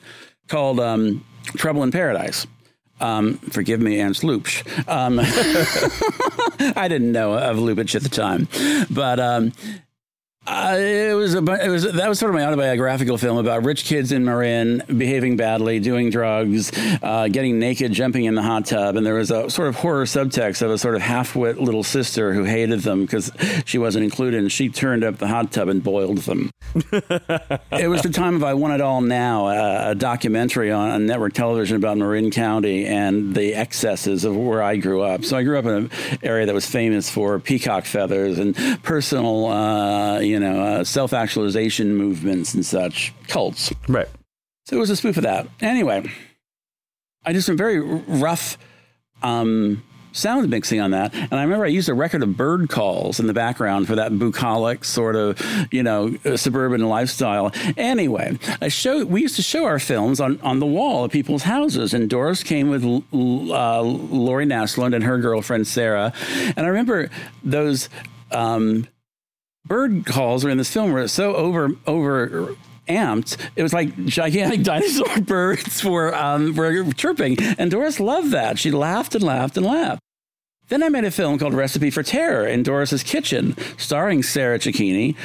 [0.49, 1.25] Called um,
[1.57, 2.47] Trouble in Paradise.
[3.01, 4.63] Um, forgive me, Ernst Lubitsch.
[4.87, 5.19] Um,
[6.77, 8.47] I didn't know of Lubitsch at the time,
[8.91, 9.53] but um,
[10.47, 13.85] uh, it was a, it was that was sort of my autobiographical film about rich
[13.85, 16.73] kids in Marin behaving badly, doing drugs,
[17.03, 20.07] uh, getting naked, jumping in the hot tub, and there was a sort of horror
[20.07, 23.31] subtext of a sort of half-wit little sister who hated them because
[23.67, 26.51] she wasn't included, and she turned up the hot tub and boiled them.
[26.75, 31.05] it was the time of I Want It All Now, a, a documentary on, on,
[31.05, 35.25] network television about Marin County and the excesses of where I grew up.
[35.25, 35.91] So I grew up in an
[36.23, 41.95] area that was famous for peacock feathers and personal, uh, you know, uh, self actualization
[41.95, 43.73] movements and such, cults.
[43.89, 44.09] Right.
[44.67, 45.49] So it was a spoof of that.
[45.61, 46.11] Anyway,
[47.25, 48.57] I did some very rough
[49.23, 51.15] um, sound mixing on that.
[51.15, 54.17] And I remember I used a record of bird calls in the background for that
[54.19, 55.41] bucolic sort of,
[55.71, 57.53] you know, uh, suburban lifestyle.
[57.77, 61.43] Anyway, I show, we used to show our films on, on the wall of people's
[61.43, 61.95] houses.
[61.95, 66.13] And Doris came with uh, Lori Naslund and her girlfriend, Sarah.
[66.57, 67.11] And I remember
[67.43, 67.89] those.
[68.33, 68.87] Um,
[69.71, 72.57] bird calls are in this film were so over over
[72.89, 73.39] amped.
[73.55, 77.37] It was like gigantic dinosaur birds were, um, were chirping.
[77.57, 78.59] And Doris loved that.
[78.59, 80.03] She laughed and laughed and laughed.
[80.69, 85.17] Then I made a film called Recipe for Terror in Doris's Kitchen, starring Sarah Cicchini,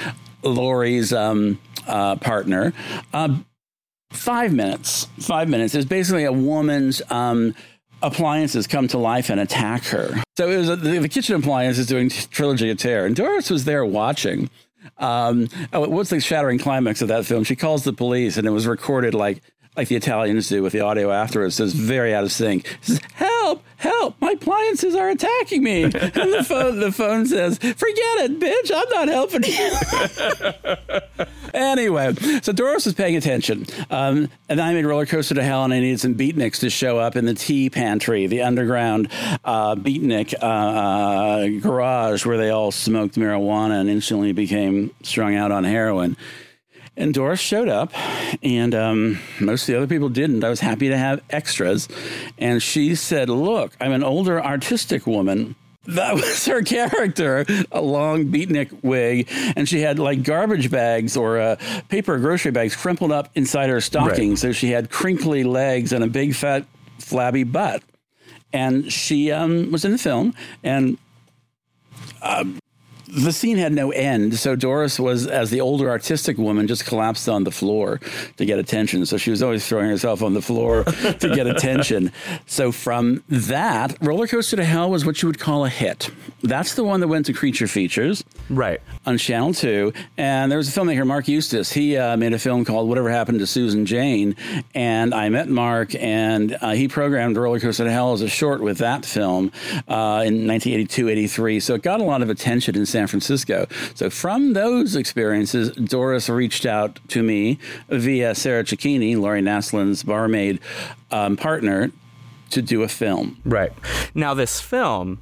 [0.44, 2.74] Lori's um, uh, partner.
[3.14, 3.38] Uh,
[4.12, 5.06] five minutes.
[5.20, 5.74] Five minutes.
[5.74, 7.02] It's basically a woman's.
[7.12, 7.56] Um,
[8.06, 10.24] appliances come to life and attack her.
[10.38, 13.50] So it was a, the, the, kitchen appliance is doing Trilogy of Terror, and Doris
[13.50, 14.50] was there watching.
[14.98, 17.44] Um, oh, what's the shattering climax of that film?
[17.44, 19.42] She calls the police, and it was recorded like
[19.76, 21.56] like the Italians do with the audio afterwards.
[21.56, 22.78] So it's very out of sync.
[22.82, 23.64] Says, "Help!
[23.78, 24.16] Help!
[24.22, 28.72] My appliances are attacking me!" And the phone the phone says, "Forget it, bitch!
[28.74, 35.06] I'm not helping you." anyway, so Doris was paying attention, um, and I made Roller
[35.06, 38.28] Coaster to Hell, and I needed some beatniks to show up in the tea pantry,
[38.28, 39.10] the underground
[39.44, 45.52] uh, beatnik uh, uh, garage where they all smoked marijuana and instantly became strung out
[45.52, 46.18] on heroin.
[46.98, 47.92] And Doris showed up,
[48.42, 50.44] and um, most of the other people didn't.
[50.46, 51.90] I was happy to have extras.
[52.38, 55.56] And she said, Look, I'm an older artistic woman.
[55.88, 61.40] That was her character, a long beatnik wig, and she had like garbage bags or
[61.40, 61.56] uh,
[61.90, 64.32] paper grocery bags crumpled up inside her stocking.
[64.32, 64.40] Right.
[64.40, 66.66] So she had crinkly legs and a big, fat,
[67.00, 67.84] flabby butt.
[68.54, 70.98] And she um, was in the film, and
[72.22, 72.46] uh,
[73.08, 74.38] the scene had no end.
[74.38, 78.00] So Doris was, as the older artistic woman, just collapsed on the floor
[78.38, 79.06] to get attention.
[79.06, 80.84] So she was always throwing herself on the floor
[81.20, 82.12] to get attention.
[82.46, 86.10] So from that, Roller Coaster to Hell was what you would call a hit.
[86.42, 88.24] That's the one that went to Creature Features.
[88.50, 88.82] Right.
[89.06, 89.94] On Channel 2.
[90.18, 91.74] And there was a filmmaker, Marc Huestis.
[91.74, 94.36] He uh, made a film called Whatever Happened to Susan Jane.
[94.74, 98.62] And I met Marc, and uh, he programmed Roller Coaster to Hell as a short
[98.62, 99.52] with that film
[99.88, 101.60] uh, in 1982 83.
[101.60, 103.68] So it got a lot of attention in San Francisco.
[103.94, 110.62] So from those experiences, Doris reached out to me via Sarah Cicchini, Lori Naslund's barmaid
[111.12, 111.92] um, partner,
[112.52, 113.38] to do a film.
[113.44, 113.74] Right.
[114.14, 115.22] Now, this film,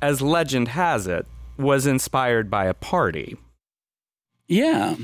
[0.00, 1.26] as legend has it,
[1.56, 3.36] was inspired by a party.
[4.46, 4.94] Yeah.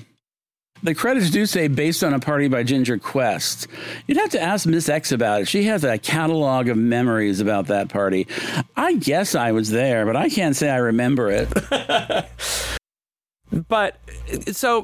[0.84, 3.68] The credits do say based on a party by Ginger Quest.
[4.06, 5.48] You'd have to ask Miss X about it.
[5.48, 8.28] She has a catalog of memories about that party.
[8.76, 11.48] I guess I was there, but I can't say I remember it.
[13.68, 13.98] but
[14.52, 14.82] so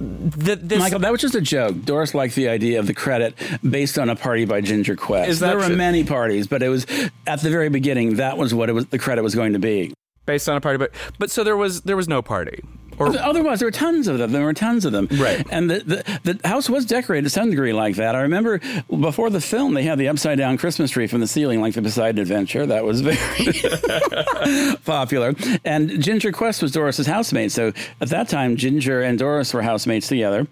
[0.00, 1.84] the, this Michael, that was just a joke.
[1.84, 5.30] Doris liked the idea of the credit based on a party by Ginger Quest.
[5.30, 5.76] Is that there were true?
[5.76, 6.88] many parties, but it was
[7.28, 8.16] at the very beginning.
[8.16, 8.86] That was what it was.
[8.86, 9.94] The credit was going to be
[10.26, 12.64] based on a party, but but so there was there was no party.
[12.98, 14.32] Or, Otherwise, there were tons of them.
[14.32, 15.08] There were tons of them.
[15.12, 15.44] Right.
[15.50, 15.78] And the,
[16.22, 18.14] the, the, house was decorated to some degree like that.
[18.14, 21.60] I remember before the film, they had the upside down Christmas tree from the ceiling,
[21.60, 22.66] like the Poseidon Adventure.
[22.66, 25.34] That was very popular.
[25.64, 27.52] And Ginger Quest was Doris's housemate.
[27.52, 30.46] So at that time, Ginger and Doris were housemates together.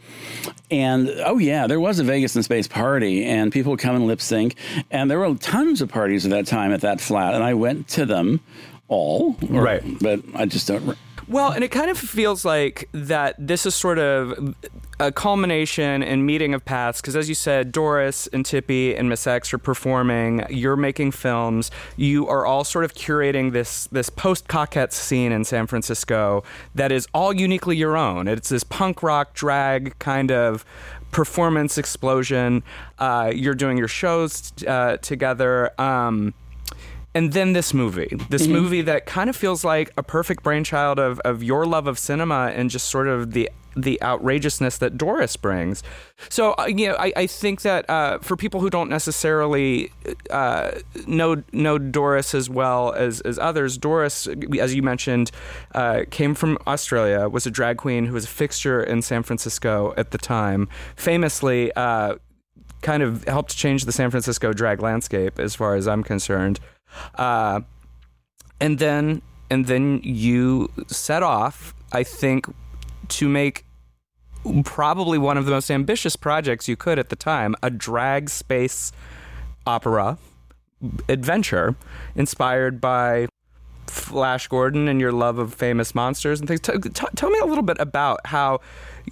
[0.71, 4.07] And oh, yeah, there was a Vegas in Space party, and people would come and
[4.07, 4.57] lip sync.
[4.91, 7.35] And there were tons of parties at that time at that flat.
[7.35, 8.41] And I went to them
[8.89, 9.37] all.
[9.53, 9.83] Or, right.
[10.01, 10.97] But I just don't.
[11.33, 14.55] Well, and it kind of feels like that this is sort of
[15.01, 19.27] a culmination and meeting of paths because, as you said, Doris and Tippy and Miss
[19.27, 20.45] X are performing.
[20.51, 21.71] You're making films.
[21.97, 26.93] You are all sort of curating this this post Cockettes scene in San Francisco that
[26.93, 28.29] is all uniquely your own.
[28.29, 30.67] It's this punk rock drag kind of
[31.13, 32.63] performance explosion.
[32.99, 35.81] Uh, you're doing your shows uh, together.
[35.81, 36.35] Um,
[37.15, 38.53] and then this movie, this mm-hmm.
[38.53, 42.53] movie that kind of feels like a perfect brainchild of, of your love of cinema
[42.55, 45.83] and just sort of the the outrageousness that Doris brings.
[46.29, 49.91] So, uh, you know, I, I think that uh, for people who don't necessarily
[50.31, 50.73] uh,
[51.07, 54.29] know know Doris as well as, as others, Doris,
[54.61, 55.31] as you mentioned,
[55.75, 59.95] uh, came from Australia, was a drag queen who was a fixture in San Francisco
[59.97, 61.73] at the time, famously.
[61.73, 62.17] Uh,
[62.83, 66.59] kind of helped change the San Francisco drag landscape, as far as I'm concerned.
[67.15, 67.61] Uh,
[68.61, 72.47] and then and then you set off, I think,
[73.09, 73.65] to make
[74.65, 78.93] probably one of the most ambitious projects you could at the time, a drag space
[79.67, 80.19] opera
[81.09, 81.77] adventure
[82.17, 83.29] inspired by
[83.87, 86.61] Flash Gordon and your love of famous monsters and things.
[86.61, 88.61] T- t- tell me a little bit about how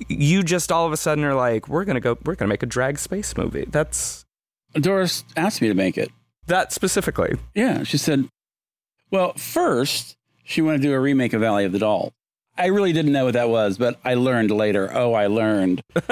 [0.08, 2.66] you just all of a sudden are like, we're gonna go, we're gonna make a
[2.66, 3.66] drag space movie.
[3.68, 4.24] That's
[4.74, 6.10] Doris asked me to make it.
[6.50, 7.36] That specifically.
[7.54, 8.28] Yeah, she said,
[9.10, 12.12] well, first, she wanted to do a remake of Valley of the Dolls.
[12.58, 14.90] I really didn't know what that was, but I learned later.
[14.92, 15.82] Oh, I learned.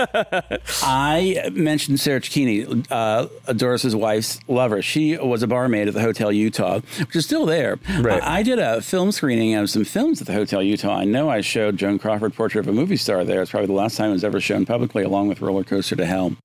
[0.83, 4.81] I mentioned Sarah Cicchini, uh, Doris's wife's lover.
[4.81, 7.79] She was a barmaid at the Hotel Utah, which is still there.
[8.01, 8.23] Right.
[8.23, 10.97] I, I did a film screening of some films at the Hotel Utah.
[10.97, 13.43] I know I showed Joan Crawford Portrait of a Movie Star there.
[13.43, 16.07] It's probably the last time it was ever shown publicly, along with Roller Coaster to
[16.07, 16.37] Hell.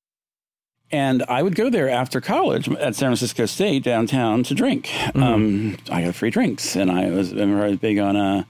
[0.93, 4.91] And I would go there after college at San Francisco State downtown to drink.
[5.15, 8.43] Um, I got free drinks, and I was, I remember I was big on uh,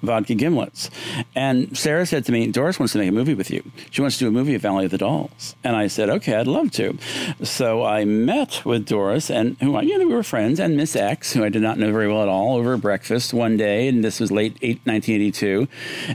[0.00, 0.90] vodka gimlets.
[1.34, 3.64] And Sarah said to me, Doris wants to make a movie with you.
[3.90, 5.56] She wants to do a movie of Valley of the Dolls.
[5.64, 6.96] And I said, okay, I'd love to.
[7.42, 10.94] So I met with Doris, and who I, you know, we were friends, and Miss
[10.94, 14.04] X, who I did not know very well at all, over breakfast one day, and
[14.04, 15.66] this was late eight, 1982.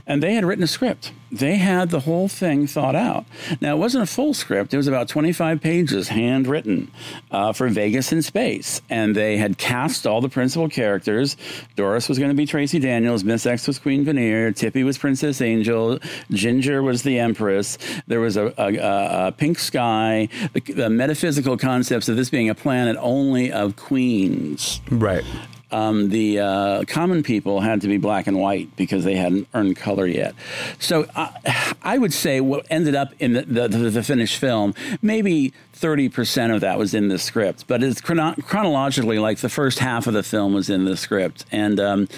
[0.06, 1.12] And they had written a script.
[1.30, 3.24] They had the whole thing thought out.
[3.60, 4.72] Now, it wasn't a full script.
[4.72, 6.90] It was about 25 pages, handwritten
[7.30, 8.80] uh, for Vegas in Space.
[8.88, 11.36] And they had cast all the principal characters.
[11.76, 13.24] Doris was going to be Tracy Daniels.
[13.24, 14.52] Miss X was Queen Veneer.
[14.52, 15.98] Tippy was Princess Angel.
[16.30, 17.78] Ginger was the Empress.
[18.06, 20.28] There was a, a, a, pink sky.
[20.52, 25.24] The, the metaphysical concepts of this being a planet only of queens Right.
[25.70, 29.76] Um, the uh, common people had to be black and white because they hadn't earned
[29.76, 30.34] color yet.
[30.78, 35.52] So I, I would say what ended up in the, the, the finished film, maybe
[35.80, 40.06] 30% of that was in the script, but it's chrono- chronologically like the first half
[40.06, 41.44] of the film was in the script.
[41.52, 42.08] And um,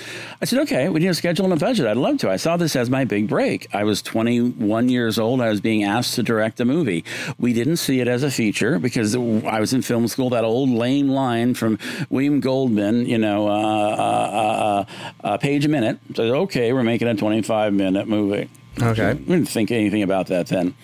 [0.40, 1.86] I said, okay, we need a schedule and a budget.
[1.86, 2.30] I'd love to.
[2.30, 3.72] I saw this as my big break.
[3.74, 5.40] I was 21 years old.
[5.40, 7.04] I was being asked to direct a movie.
[7.38, 10.30] We didn't see it as a feature because I was in film school.
[10.30, 14.84] That old lame line from William Goldman, you know, uh, uh, uh,
[15.24, 15.98] uh, page a minute.
[16.14, 18.48] So, okay, we're making a 25 minute movie.
[18.80, 19.14] Okay.
[19.14, 20.74] We didn't think anything about that then.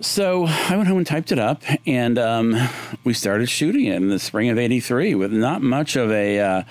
[0.00, 2.56] So I went home and typed it up, and um,
[3.04, 6.62] we started shooting it in the spring of '83 with not much of a uh,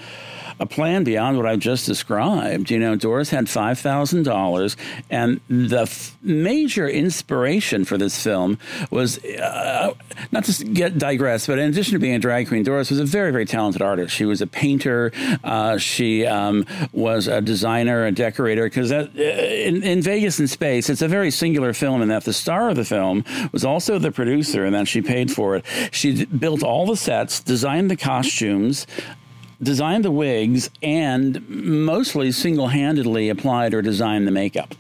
[0.60, 2.70] a plan beyond what I've just described.
[2.70, 4.76] You know, Doris had five thousand dollars,
[5.10, 8.58] and the f- major inspiration for this film
[8.92, 9.94] was uh,
[10.32, 13.06] not to get digress, but in addition to being a drag queen, Doris was a
[13.06, 14.14] very very talented artist.
[14.14, 15.12] She was a painter.
[15.44, 18.66] Uh, she um, was a designer, a decorator.
[18.66, 22.70] Because in, in Vegas in space, it's a very singular film in that the star
[22.70, 25.66] of the film was also the producer, and that she paid for it.
[25.92, 28.86] She d- built all the sets, designed the costumes
[29.62, 34.76] designed the wigs and mostly single-handedly applied or designed the makeup.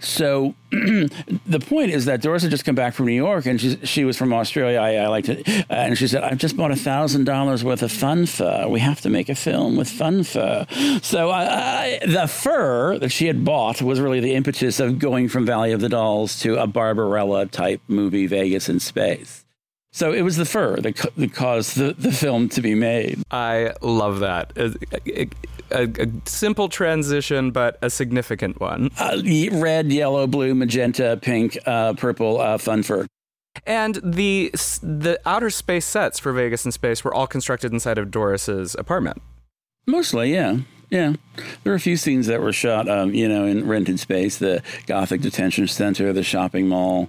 [0.00, 3.76] So the point is that Doris had just come back from New York, and she
[3.84, 4.78] she was from Australia.
[4.78, 7.82] I, I liked it, uh, and she said, "I've just bought a thousand dollars worth
[7.82, 8.66] of fun fur.
[8.68, 10.66] We have to make a film with fun fur."
[11.02, 15.28] So I, I, the fur that she had bought was really the impetus of going
[15.28, 19.45] from Valley of the Dolls to a Barbarella type movie, Vegas in space.
[19.96, 23.22] So it was the fur that, that caused the, the film to be made.
[23.30, 24.52] I love that.
[24.54, 24.74] A,
[25.08, 25.28] a-
[25.70, 28.90] a- a simple transition, but a significant one.
[28.98, 33.06] Uh, red, yellow, blue, magenta, pink, uh, purple, uh, fun fur.
[33.66, 34.50] And the
[34.82, 39.22] the outer space sets for Vegas in Space were all constructed inside of Doris's apartment.
[39.86, 40.58] Mostly, yeah.
[40.90, 41.14] Yeah.
[41.64, 44.62] There were a few scenes that were shot, um, you know, in rented space, the
[44.86, 47.08] Gothic Detention Center, the shopping mall,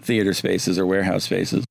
[0.00, 1.64] theater spaces or warehouse spaces.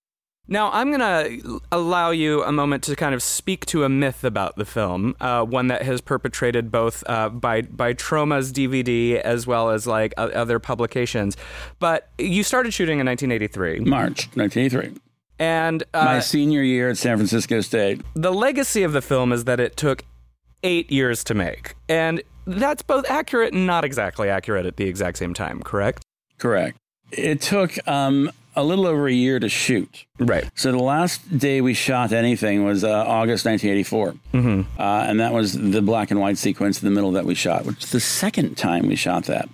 [0.51, 4.25] Now, I'm going to allow you a moment to kind of speak to a myth
[4.25, 9.47] about the film, uh, one that has perpetrated both uh, by by Troma's DVD as
[9.47, 11.37] well as like o- other publications.
[11.79, 14.99] But you started shooting in 1983, March 1983.
[15.39, 18.01] and My uh, senior year at San Francisco State.
[18.13, 20.03] the legacy of the film is that it took
[20.63, 25.17] eight years to make, and that's both accurate and not exactly accurate at the exact
[25.17, 25.61] same time.
[25.63, 26.03] Correct?
[26.39, 26.77] Correct.
[27.11, 30.05] It took um, a little over a year to shoot.
[30.19, 30.49] Right.
[30.55, 34.79] So the last day we shot anything was uh, August 1984, mm-hmm.
[34.79, 37.65] uh, and that was the black and white sequence in the middle that we shot,
[37.65, 39.47] which is the second time we shot that.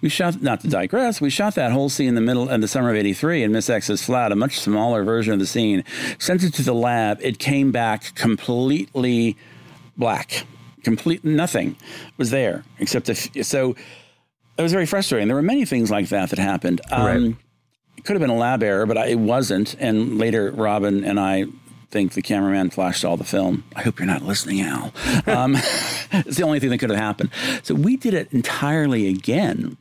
[0.00, 2.68] We shot, not to digress, we shot that whole scene in the middle in the
[2.68, 5.82] summer of '83 in Miss X's flat, a much smaller version of the scene.
[6.18, 9.36] Sent it to the lab, it came back completely
[9.96, 10.44] black,
[10.84, 11.76] complete nothing
[12.18, 13.74] was there except a f- so.
[14.58, 15.28] It was very frustrating.
[15.28, 16.82] There were many things like that that happened.
[16.90, 17.36] Um, Right.
[18.04, 19.74] Could have been a lab error, but I, it wasn't.
[19.78, 21.46] And later, Robin and I
[21.90, 23.64] think the cameraman flashed all the film.
[23.76, 24.92] I hope you're not listening, Al.
[25.26, 25.54] Um,
[26.12, 27.30] it's the only thing that could have happened.
[27.62, 29.76] So we did it entirely again.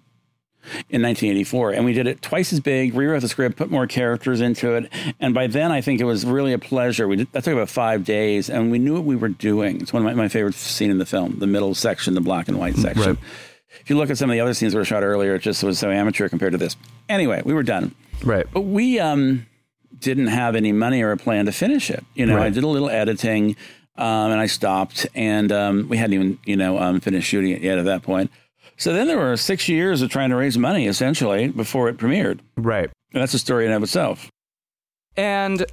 [0.90, 4.42] in 1984, and we did it twice as big, rewrote the script, put more characters
[4.42, 7.08] into it, and by then I think it was really a pleasure.
[7.08, 9.82] We did, that took about five days, and we knew what we were doing.
[9.82, 12.48] It's one of my, my favorite scenes in the film, the middle section, the black
[12.48, 13.16] and white section.
[13.16, 13.20] Right.
[13.80, 15.64] If you look at some of the other scenes that were shot earlier, it just
[15.64, 16.76] was so amateur compared to this.
[17.08, 17.96] Anyway, we were done.
[18.24, 18.46] Right.
[18.52, 19.46] But we um,
[19.98, 22.04] didn't have any money or a plan to finish it.
[22.14, 23.56] You know, I did a little editing
[23.96, 27.62] um, and I stopped, and um, we hadn't even, you know, um, finished shooting it
[27.62, 28.32] yet at that point.
[28.78, 32.40] So then there were six years of trying to raise money essentially before it premiered.
[32.58, 32.90] Right.
[33.14, 34.30] And that's a story in and of itself.
[35.16, 35.66] And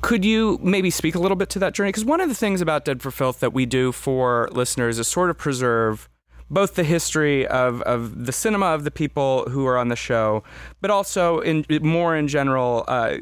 [0.00, 1.88] could you maybe speak a little bit to that journey?
[1.88, 5.08] Because one of the things about Dead for Filth that we do for listeners is
[5.08, 6.08] sort of preserve
[6.50, 10.42] both the history of, of the cinema of the people who are on the show,
[10.80, 13.18] but also in more in general uh,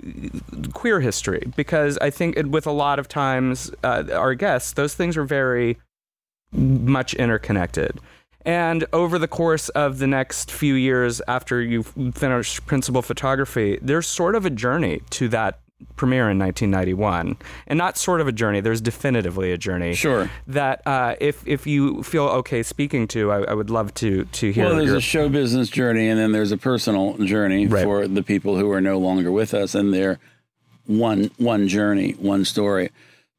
[0.73, 1.43] queer history.
[1.57, 5.25] Because I think it, with a lot of times uh, our guests, those things are
[5.25, 5.79] very
[6.53, 8.01] much interconnected.
[8.43, 14.07] And over the course of the next few years after you finish principal photography, there's
[14.07, 15.61] sort of a journey to that
[15.97, 17.37] premiere in 1991.
[17.67, 19.95] And not sort of a journey, there's definitively a journey.
[19.95, 20.31] Sure.
[20.47, 24.51] That uh, if, if you feel okay speaking to, I, I would love to, to
[24.53, 24.97] hear Well, there's your.
[24.99, 27.85] a show business journey, and then there's a personal journey Right.
[27.85, 30.19] for the people who are no longer with us, and they're
[30.87, 32.91] one one journey, one story.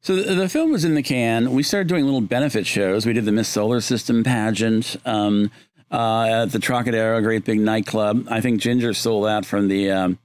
[0.02, 1.52] So the, the film was in the can.
[1.52, 3.04] We started doing little benefit shows.
[3.04, 5.50] We did the Miss Solar System pageant um,
[5.90, 8.26] uh, at the Trocadero, great big nightclub.
[8.30, 9.90] I think Ginger stole that from the.
[9.90, 10.18] Um,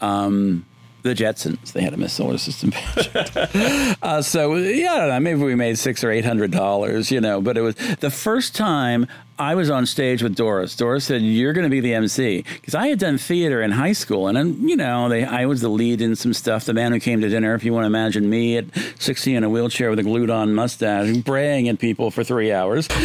[0.00, 0.66] um,
[1.02, 3.96] the Jetsons, they had a Miss Solar System pageant.
[4.02, 5.20] uh, so yeah, I don't know.
[5.20, 7.40] Maybe we made six or eight hundred dollars, you know.
[7.40, 9.06] But it was the first time
[9.38, 10.76] I was on stage with Doris.
[10.76, 13.92] Doris said, "You're going to be the MC," because I had done theater in high
[13.92, 16.64] school, and then you know, they, I was the lead in some stuff.
[16.64, 17.54] The man who came to dinner.
[17.54, 18.66] If you want to imagine me at
[18.98, 22.88] sixty in a wheelchair with a glued-on mustache, braying at people for three hours.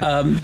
[0.00, 0.40] Um,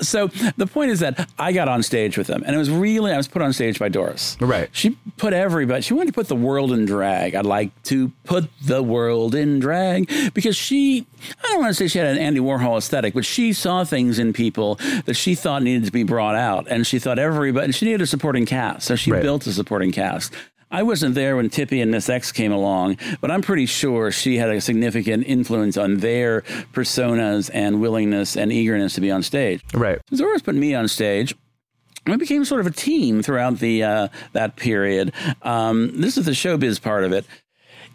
[0.00, 3.12] so the point is that I got on stage with them, and it was really
[3.12, 4.36] I was put on stage by Doris.
[4.40, 4.68] Right.
[4.72, 5.82] She put everybody.
[5.82, 7.34] She wanted to put the world in drag.
[7.34, 11.06] I'd like to put the world in drag because she.
[11.44, 14.18] I don't want to say she had an Andy Warhol aesthetic, but she saw things
[14.18, 14.76] in people
[15.06, 17.64] that she thought needed to be brought out, and she thought everybody.
[17.66, 19.22] And she needed a supporting cast, so she Right.
[19.22, 20.32] built a supporting cast.
[20.70, 24.36] I wasn't there when Tippy and Miss X came along, but I'm pretty sure she
[24.36, 26.42] had a significant influence on their
[26.72, 29.62] personas and willingness and eagerness to be on stage.
[29.74, 30.00] right.
[30.14, 31.34] Doris put me on stage.
[32.06, 35.12] We became sort of a team throughout the uh, that period.
[35.42, 37.26] Um, this is the showbiz part of it,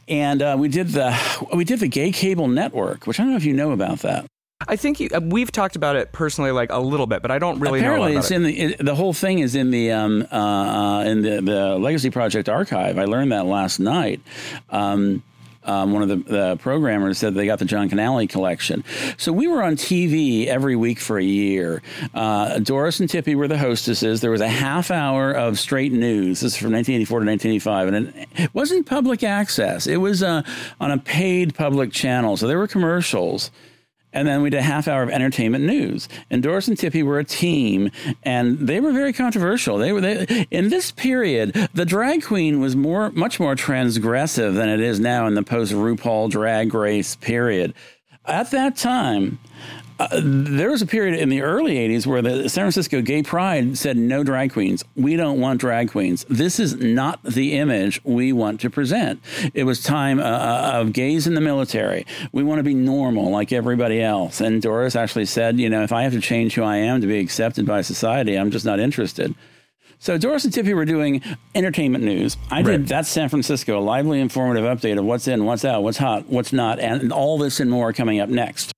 [0.08, 1.18] and uh, we did the
[1.56, 4.26] we did the Gay Cable Network, which I don't know if you know about that.
[4.68, 7.40] I think you, uh, we've talked about it personally, like a little bit, but I
[7.40, 8.36] don't really Apparently, know it's it.
[8.36, 12.10] in the it, the whole thing is in the um, uh, in the, the Legacy
[12.10, 12.98] Project archive.
[12.98, 14.22] I learned that last night.
[14.70, 15.24] Um,
[15.66, 18.84] um, one of the, the programmers said they got the John Canale collection.
[19.18, 21.82] So we were on TV every week for a year.
[22.14, 24.22] Uh, Doris and Tippy were the hostesses.
[24.22, 26.42] There was a half hour of straight news.
[26.42, 29.88] This is from 1984 to 1985, and it, it wasn't public access.
[29.88, 30.44] It was uh,
[30.80, 32.38] on a paid public channel.
[32.38, 33.50] So there were commercials.
[34.16, 36.08] And then we did a half hour of entertainment news.
[36.32, 37.92] And Doris and Tippy were a team,
[38.24, 39.78] and they were very controversial.
[39.78, 41.54] They were they, in this period.
[41.74, 45.74] The drag queen was more, much more transgressive than it is now in the post
[45.74, 47.74] RuPaul drag race period.
[48.26, 49.38] At that time,
[49.98, 53.78] uh, there was a period in the early 80s where the San Francisco Gay Pride
[53.78, 54.84] said no drag queens.
[54.96, 56.26] We don't want drag queens.
[56.30, 59.22] This is not the image we want to present.
[59.54, 62.06] It was time uh, uh, of gays in the military.
[62.34, 64.42] We want to be normal like everybody else.
[64.42, 67.08] And Doris actually said, you know, if I have to change who I am to
[67.08, 69.34] be accepted by society, I'm just not interested.
[69.98, 71.22] So Doris and Tippy were doing
[71.56, 72.36] entertainment news.
[72.52, 72.88] I did Right.
[72.88, 76.52] that's San Francisco, a lively, informative update of what's in, what's out, what's hot, what's
[76.52, 78.75] not, and all this and more coming up next.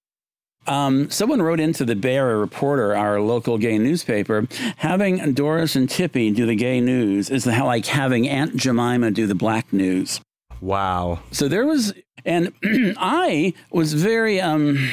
[0.68, 4.48] Um, someone wrote into the Bay Area Reporter, our local gay newspaper,
[4.78, 9.36] having Doris and Tippy do the gay news is like having Aunt Jemima do the
[9.36, 10.20] black news.
[10.60, 11.20] Wow.
[11.32, 11.94] So there was,
[12.26, 12.54] and
[12.98, 14.90] I was very um,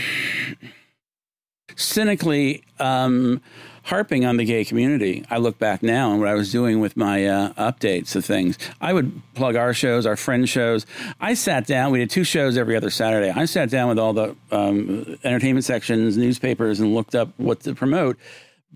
[1.76, 3.40] cynically um,
[3.84, 5.24] harping on the gay community.
[5.30, 8.58] I look back now and what I was doing with my uh, updates of things.
[8.80, 10.86] I would plug our shows, our friend shows.
[11.20, 11.92] I sat down.
[11.92, 13.30] We did two shows every other Saturday.
[13.30, 17.74] I sat down with all the um, entertainment sections, newspapers, and looked up what to
[17.74, 18.16] promote.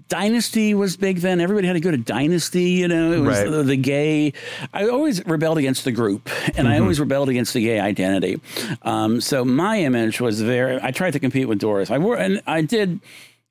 [0.09, 1.41] Dynasty was big then.
[1.41, 3.13] Everybody had to go to Dynasty, you know.
[3.13, 3.51] It was Right.
[3.51, 4.33] the, the gay.
[4.73, 8.41] I always rebelled against the group, and I always rebelled against the gay identity.
[8.83, 10.79] Um, so my image was very.
[10.81, 11.91] I tried to compete with Doris.
[11.91, 13.01] I wore, and I did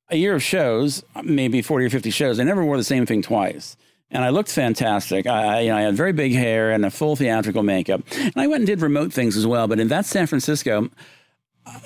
[0.10, 2.40] a year of shows, maybe forty or fifty shows.
[2.40, 3.78] I never wore the same thing twice.
[4.10, 5.28] And I looked fantastic.
[5.28, 8.04] I, you know, I had very big hair and a full theatrical makeup.
[8.18, 9.68] And I went and did remote things as well.
[9.68, 10.90] But in that San Francisco,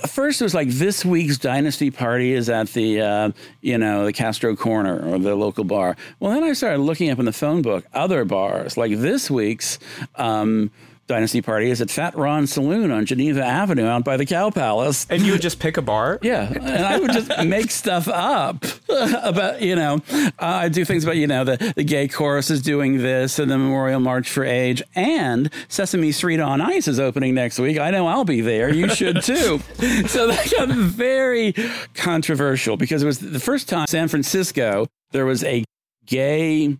[0.07, 4.13] first it was like this week's dynasty party is at the uh, you know the
[4.13, 5.95] Castro Corner or the local bar.
[6.19, 9.79] Well, then I started looking up in the phone book other bars like this week's.
[10.15, 10.71] Um,
[11.11, 15.05] dynasty party is at Fat Ron Saloon on Geneva Avenue out by the Cow Palace.
[15.09, 16.19] And you would just pick a bar?
[16.31, 16.49] Yeah.
[16.49, 21.17] And I would just make stuff up about, you know, uh, I do things about,
[21.17, 24.81] you know, the, the gay chorus is doing this and the Memorial March for Age
[24.95, 27.77] and Sesame Street on Ice is opening next week.
[27.77, 28.73] I know I'll be there.
[28.73, 29.59] You should too.
[30.07, 31.53] so that got very
[31.93, 35.65] controversial because it was the first time San Francisco there was a
[36.05, 36.77] gay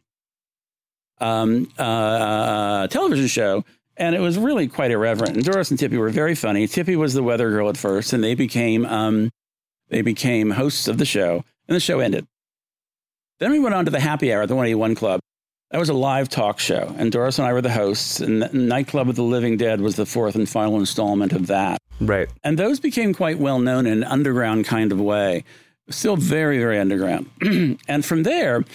[1.20, 3.66] um, uh, television show
[4.02, 5.36] and it was really quite irreverent.
[5.36, 6.68] And Doris and Tippy were very funny.
[6.68, 9.30] Tippy was the weather girl at first, and they became um,
[9.90, 12.26] they became hosts of the show, and the show ended.
[13.40, 15.20] Then we went on to the Happy Hour at the 181 Club.
[15.70, 18.20] That was a live talk show, and Doris and I were the hosts.
[18.20, 21.78] And the Nightclub of the Living Dead was the fourth and final installment of that.
[22.00, 22.28] Right.
[22.44, 25.44] And those became quite well known in an underground kind of way,
[25.90, 27.30] still very, very underground.
[27.88, 28.66] and from there,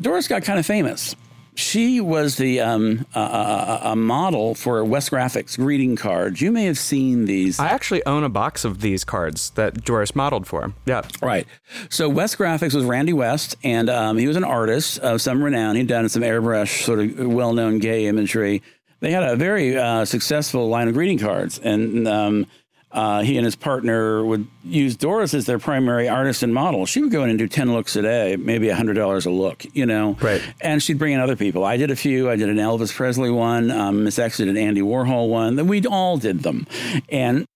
[0.00, 1.14] Doris got kind of famous
[1.54, 6.40] she was the um, a model for West Graphics greeting cards.
[6.40, 7.58] You may have seen these.
[7.58, 10.72] I actually own a box of these cards that Doris modeled for.
[10.86, 11.46] Yeah, right.
[11.90, 15.76] So West Graphics was Randy West, and um, he was an artist of some renown.
[15.76, 18.62] He'd done some airbrush, sort of well-known gay imagery.
[19.00, 22.46] They had a very uh, successful line of greeting cards, and um,
[22.92, 26.84] uh, he and his partner would use Doris as their primary artist and model.
[26.84, 29.86] She would go in and do 10 looks a day, maybe $100 a look, you
[29.86, 30.16] know?
[30.20, 30.42] Right.
[30.60, 31.64] And she'd bring in other people.
[31.64, 32.28] I did a few.
[32.28, 33.70] I did an Elvis Presley one.
[33.70, 35.56] Um, Miss X did an Andy Warhol one.
[35.56, 36.66] Then We all did them.
[37.08, 37.46] And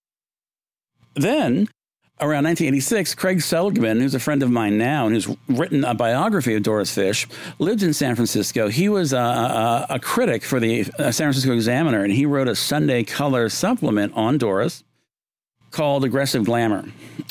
[1.13, 1.69] then
[2.19, 6.55] around 1986, Craig Seligman, who's a friend of mine now and who's written a biography
[6.55, 7.27] of Doris Fish,
[7.59, 8.69] lived in San Francisco.
[8.69, 12.47] He was a, a, a critic for the uh, San Francisco Examiner, and he wrote
[12.47, 14.83] a Sunday Color supplement on Doris
[15.71, 16.85] called Aggressive Glamour.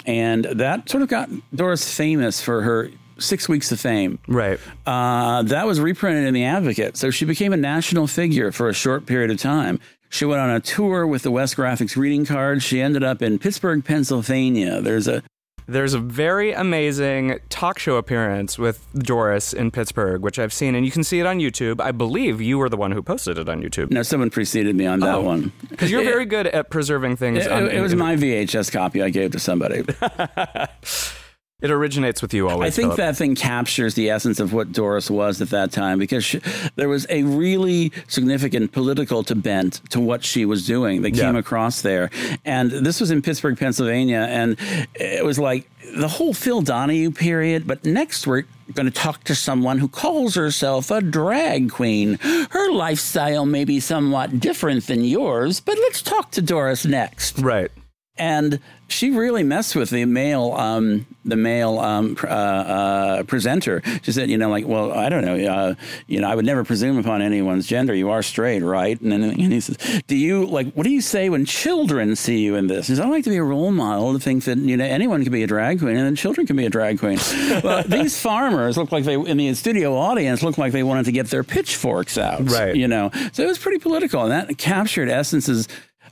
[0.05, 4.18] And that sort of got Doris famous for her six weeks of fame.
[4.28, 4.61] Right.
[4.87, 6.97] Uh, that was reprinted in The Advocate.
[6.97, 9.80] So she became a national figure for a short period of time.
[10.09, 12.62] She went on a tour with the West Graphics greeting cards.
[12.62, 14.80] She ended up in Pittsburgh, Pennsylvania.
[14.80, 15.22] There's a
[15.66, 20.86] there's a very amazing talk show appearance with Doris in Pittsburgh, which I've seen, and
[20.86, 21.80] you can see it on YouTube.
[21.80, 23.90] I believe you were the one who posted it on YouTube.
[23.90, 25.52] No, someone preceded me on that oh, one.
[25.68, 27.46] Because you're very good at preserving things.
[27.46, 29.84] It, on, it, it was my VHS copy I gave to somebody.
[31.62, 32.66] It originates with you always.
[32.66, 36.22] I think that thing captures the essence of what Doris was at that time because
[36.22, 36.42] she,
[36.74, 41.34] there was a really significant political to bent to what she was doing that came
[41.34, 42.11] across there.
[42.44, 44.26] And this was in Pittsburgh, Pennsylvania.
[44.28, 44.59] And
[44.96, 47.66] it was like the whole Phil Donahue period.
[47.66, 48.44] But next, we're
[48.74, 52.18] going to talk to someone who calls herself a drag queen.
[52.50, 57.38] Her lifestyle may be somewhat different than yours, but let's talk to Doris next.
[57.38, 57.70] Right.
[58.18, 63.82] And she really messed with the male, um, the male um, uh, uh, presenter.
[64.02, 65.74] She said, you know, like, well, I don't know, uh,
[66.06, 67.94] you know, I would never presume upon anyone's gender.
[67.94, 68.98] You are straight, right?
[69.00, 72.38] And then and he says, do you like, what do you say when children see
[72.38, 72.86] you in this?
[72.86, 75.22] He says, I like to be a role model to think that you know anyone
[75.24, 77.18] can be a drag queen and then children can be a drag queen.
[77.64, 81.12] well, these farmers looked like they in the studio audience looked like they wanted to
[81.12, 82.76] get their pitchforks out, right?
[82.76, 85.68] You know, so it was pretty political, and that captured essences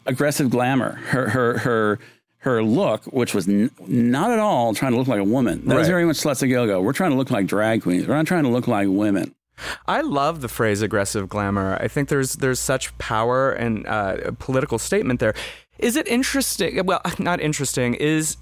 [0.07, 0.97] aggressive glamour.
[0.97, 1.99] Her her her
[2.39, 5.63] her look, which was n- not at all trying to look like a woman.
[5.65, 5.79] That right.
[5.79, 6.81] was very much Sluts Go Go.
[6.81, 8.07] We're trying to look like drag queens.
[8.07, 9.35] We're not trying to look like women.
[9.87, 11.79] I love the phrase aggressive glamour.
[11.81, 15.35] I think there's there's such power and uh, political statement there.
[15.79, 16.85] Is it interesting?
[16.85, 17.95] Well, not interesting.
[17.95, 18.37] Is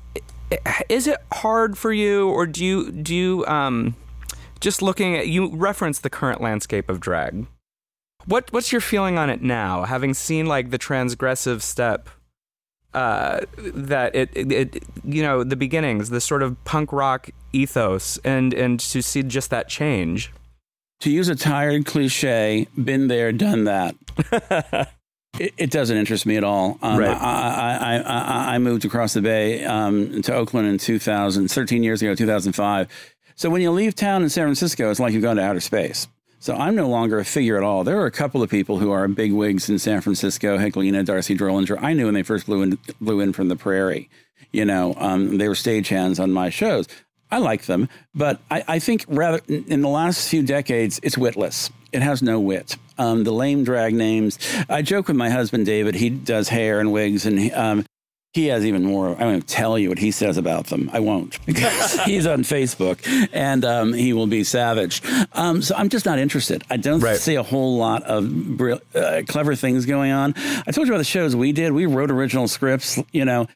[0.89, 3.95] is it hard for you, or do you do you um,
[4.61, 7.47] just looking at you reference the current landscape of drag?
[8.27, 12.09] What what's your feeling on it now, having seen like the transgressive step
[12.95, 18.19] uh, that it, it, it, you know the beginnings, the sort of punk rock ethos,
[18.25, 20.33] and and to see just that change.
[21.01, 23.97] To use a tired cliche, been there, done that.
[25.41, 26.79] it, it, doesn't interest me at all.
[26.81, 27.11] Um, right.
[27.11, 32.03] I, I, I, I, moved across the bay um, to Oakland in 2000, 13 years
[32.03, 32.89] ago, 2005.
[33.35, 36.07] So when you leave town in San Francisco, it's like you've gone to outer space.
[36.43, 37.85] So I'm no longer a figure at all.
[37.85, 41.37] There are a couple of people who are big wigs in San Francisco, Heklina, Darcy
[41.37, 41.81] Drollinger.
[41.81, 44.11] I knew when they first blew in, blew in from the prairie.
[44.51, 46.89] You know, um, they were stagehands on my shows.
[47.31, 51.71] I like them, but I, I, think rather in the last few decades, it's witless.
[51.93, 52.77] It has no wit.
[52.99, 54.37] Um, the lame drag names.
[54.69, 55.95] I joke with my husband David.
[55.95, 57.87] He does hair and wigs, and um,
[58.33, 59.15] he has even more.
[59.21, 60.91] I won't tell you what he says about them.
[60.93, 63.01] I won't because he's on Facebook
[63.33, 65.05] and um, he will be savaged.
[65.35, 66.65] Um, so I'm just not interested.
[66.71, 67.17] I don't right.
[67.17, 68.61] see a whole lot of
[68.95, 70.35] uh, clever things going on.
[70.37, 71.73] I told you about the shows we did.
[71.73, 72.99] We wrote original scripts.
[73.13, 73.49] You know,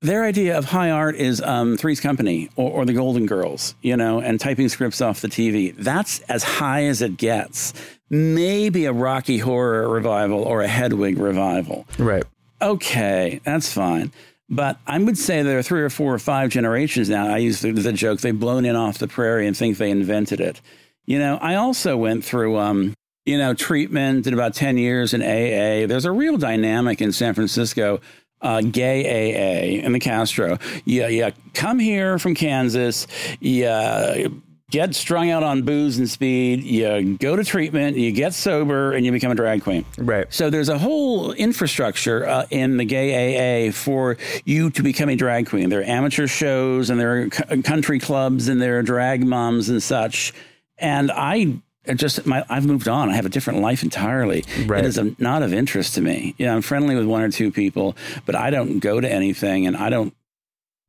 [0.00, 3.96] their idea of high art is um, Three's Company or, or, the Golden Girls, you
[3.96, 5.74] know, and typing scripts off the TV.
[5.76, 7.72] That's as high as it gets.
[8.10, 11.86] Maybe a Rocky Horror revival or a Hedwig revival.
[11.98, 12.22] Right.
[12.60, 14.12] Okay, that's fine.
[14.48, 17.26] But I would say there are three or four or five generations now.
[17.26, 20.40] I use the, the joke they've blown in off the prairie and think they invented
[20.40, 20.60] it.
[21.06, 22.94] You know, I also went through, um,
[23.24, 25.86] you know, treatment, did about 10 years in AA.
[25.86, 28.00] There's a real dynamic in San Francisco
[28.42, 30.58] uh, gay AA in the Castro.
[30.84, 33.06] Yeah, yeah, come here from Kansas,
[33.40, 34.42] you
[34.74, 39.06] get strung out on booze and speed, you go to treatment, you get sober, and
[39.06, 39.84] you become a drag queen.
[39.96, 40.26] Right.
[40.34, 45.14] So there's a whole infrastructure uh, in the gay AA for you to become a
[45.14, 45.68] drag queen.
[45.68, 47.28] There are amateur shows and there are
[47.62, 50.34] country clubs and there are drag moms and such.
[50.76, 51.62] And I
[51.94, 53.10] just my I've moved on.
[53.10, 54.44] I have a different life entirely.
[54.66, 54.80] Right.
[54.80, 56.34] It is a, not of interest to me.
[56.36, 57.96] You know, I'm friendly with one or two people,
[58.26, 60.12] but I don't go to anything, and I don't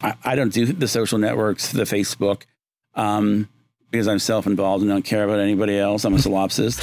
[0.02, 2.44] I, I don't do the social networks, the Facebook.
[2.96, 3.50] Um,
[3.96, 6.04] because I'm self-involved and don't care about anybody else.
[6.04, 6.82] I'm a solipsist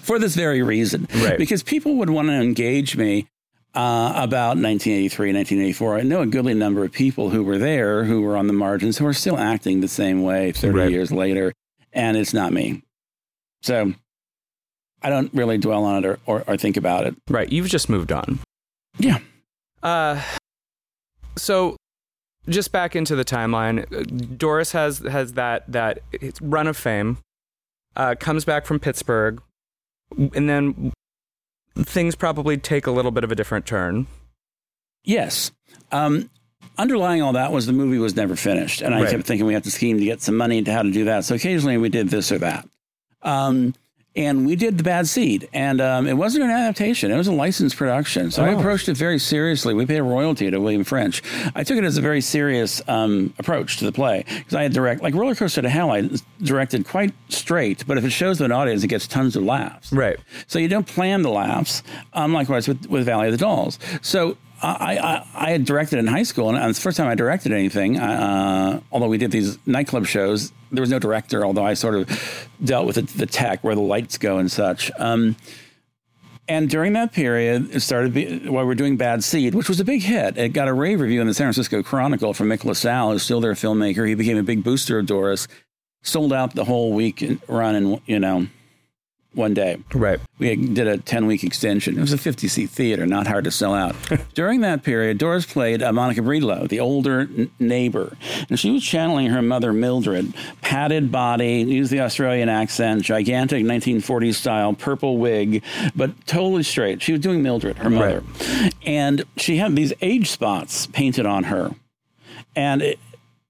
[0.02, 1.06] for this very reason.
[1.14, 1.38] Right.
[1.38, 3.28] Because people would want to engage me
[3.74, 5.98] uh, about 1983, 1984.
[5.98, 8.96] I know a goodly number of people who were there, who were on the margins,
[8.96, 10.90] who are still acting the same way 30 right.
[10.90, 11.52] years later
[11.92, 12.82] and it's not me.
[13.62, 13.92] So
[15.02, 17.16] I don't really dwell on it or, or, or think about it.
[17.28, 17.50] Right.
[17.50, 18.38] You've just moved on.
[18.98, 19.18] Yeah.
[19.82, 20.22] Uh,
[21.36, 21.76] so
[22.48, 26.00] just back into the timeline, Doris has has that that
[26.40, 27.18] run of fame,
[27.96, 29.42] uh, comes back from Pittsburgh,
[30.16, 30.92] and then
[31.76, 34.06] things probably take a little bit of a different turn.
[35.04, 35.52] Yes.
[35.92, 36.30] Um,
[36.78, 38.82] underlying all that was the movie was never finished.
[38.82, 39.10] And I right.
[39.10, 41.24] kept thinking we have to scheme to get some money to how to do that.
[41.24, 42.68] So occasionally we did this or that.
[43.22, 43.74] Um,
[44.16, 47.32] and we did the bad seed and um, it wasn't an adaptation it was a
[47.32, 48.30] licensed production.
[48.30, 48.46] So oh.
[48.46, 49.74] i approached it very seriously.
[49.74, 51.22] We paid a royalty to william french.
[51.54, 54.72] I took it as a very serious um, approach to the play because i had
[54.72, 56.08] direct like roller coaster to hell i
[56.42, 59.92] directed quite straight but if it shows to an audience it gets tons of laughs.
[59.92, 60.18] Right.
[60.46, 63.78] So you don't plan the laughs um, likewise with, with valley of the dolls.
[64.02, 67.14] So I, I, I, had directed in high school, and it's the first time I
[67.14, 67.98] directed anything.
[67.98, 71.44] Uh, although we did these nightclub shows, there was no director.
[71.44, 74.90] Although I sort of dealt with the, tech, where the lights go and such.
[74.98, 75.36] Um,
[76.48, 79.84] and during that period, it started while we were doing Bad Seed, which was a
[79.84, 80.38] big hit.
[80.38, 83.40] It got a rave review in the San Francisco Chronicle from Mick LaSalle, who's still
[83.40, 84.06] their filmmaker.
[84.06, 85.48] He became a big booster of Doris.
[86.02, 88.46] Sold out the whole week run, and you know,
[89.36, 89.78] one day.
[89.94, 90.18] Right.
[90.38, 91.96] We did a 10 week extension.
[91.96, 93.94] It was a 50 seat theater, not hard to sell out.
[94.34, 98.16] During that period, Doris played uh, Monica Breedlove, the older n- neighbor.
[98.48, 100.34] And she was channeling her mother, Mildred.
[100.62, 105.62] Padded body, used the Australian accent, gigantic 1940s style purple wig,
[105.94, 107.02] but totally straight.
[107.02, 108.22] She was doing Mildred, her mother.
[108.50, 108.74] Right.
[108.84, 111.74] And she had these age spots painted on her.
[112.54, 112.98] And it,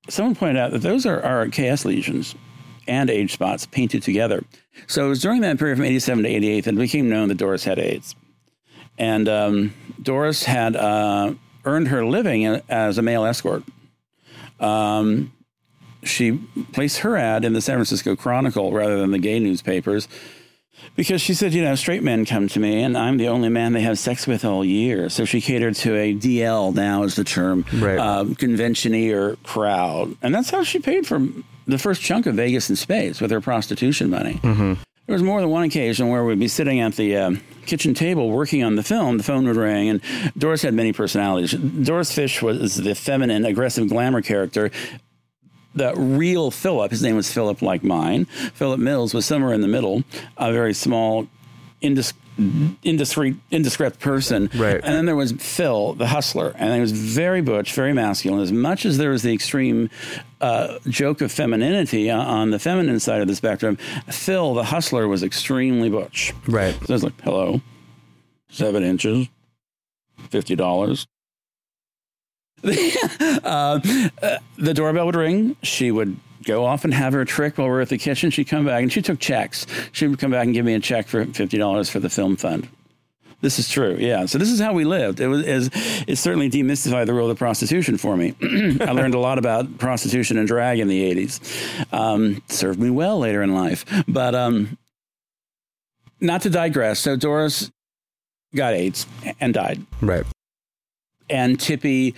[0.09, 2.35] someone pointed out that those are, are KS lesions
[2.89, 4.45] and age spots painted together.
[4.87, 7.39] So it was during that period from 87 to 88 that it became known that
[7.39, 8.15] Doris had AIDS.
[8.99, 13.63] And um, Doris had uh, earned her living as a male escort.
[14.61, 15.33] Um,
[16.03, 16.39] she
[16.73, 20.09] placed her ad in the San Francisco Chronicle rather than the gay newspapers
[20.95, 23.73] because she said, you know, straight men come to me and I'm the only man
[23.73, 25.09] they have sex with all year.
[25.09, 27.99] So she catered to a DL, now is the term, right.
[27.99, 30.17] uh, conventioneer crowd.
[30.23, 31.21] And that's how she paid for
[31.67, 34.35] the first chunk of Vegas in space with her prostitution money.
[34.35, 34.75] Mm-hmm.
[35.07, 37.31] There was more than one occasion where we'd be sitting at the uh,
[37.65, 39.19] kitchen table working on the film.
[39.19, 40.01] The phone would ring, and
[40.37, 41.53] Doris had many personalities.
[41.53, 44.73] Doris Fish was the feminine, aggressive glamour character.
[45.77, 48.25] The real Philip, his name was Philip, like mine.
[48.25, 50.03] Philip Mills was somewhere in the middle,
[50.37, 51.29] a very small,
[51.83, 54.51] indis- indiscreet, indiscreet person.
[54.55, 54.75] Right.
[54.75, 58.41] And then there was Phil, the hustler, and he was very butch, very masculine.
[58.41, 59.91] As much as there was the extreme
[60.41, 63.77] uh, joke of femininity on the feminine side of the spectrum,
[64.09, 66.33] Phil, the hustler, was extremely butch.
[66.47, 66.75] Right.
[66.75, 67.61] So I was like, hello,
[68.49, 69.29] seven inches,
[70.31, 71.07] fifty dollars.
[72.65, 73.79] uh,
[74.57, 75.57] the doorbell would ring.
[75.63, 76.17] She would
[76.47, 78.31] go off and have her trick while we're at the kitchen.
[78.31, 79.67] She'd come back and she took checks.
[79.93, 82.69] She would come back and give me a check for $50 for the film fund.
[83.43, 83.97] This is true.
[83.99, 84.25] Yeah.
[84.27, 85.21] So this is how we lived.
[85.21, 88.35] It was it certainly demystified the role of prostitution for me.
[88.81, 91.93] I learned a lot about prostitution and drag in the 80s.
[91.93, 93.85] Um, served me well later in life.
[94.09, 94.79] But um,
[96.21, 96.99] not to digress.
[97.01, 97.71] So Doris
[98.55, 99.07] got AIDS
[99.39, 99.85] and died.
[100.01, 100.25] Right.
[101.29, 102.15] And Tippy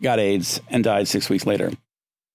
[0.00, 1.72] got AIDS and died six weeks later.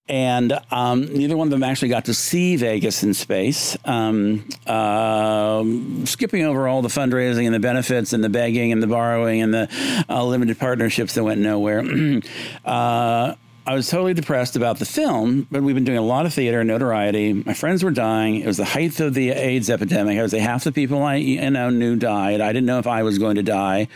[0.09, 3.77] And um, neither one of them actually got to see Vegas in space.
[3.85, 5.63] Um, uh,
[6.05, 9.53] skipping over all the fundraising and the benefits and the begging and the borrowing and
[9.53, 11.79] the uh, limited partnerships that went nowhere.
[12.65, 13.35] uh,
[13.67, 16.63] I was totally depressed about the film, but we've been doing a lot of theater,
[16.63, 17.33] notoriety.
[17.33, 18.37] My friends were dying.
[18.37, 20.17] It was the height of the AIDS epidemic.
[20.17, 22.41] I would say half the people I you know knew died.
[22.41, 23.87] I didn't know if I was going to die.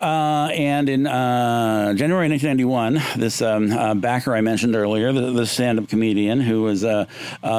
[0.00, 5.46] Uh, and in uh, January 1991, this um, uh, backer I mentioned earlier, the, the
[5.46, 7.06] stand-up comedian who was a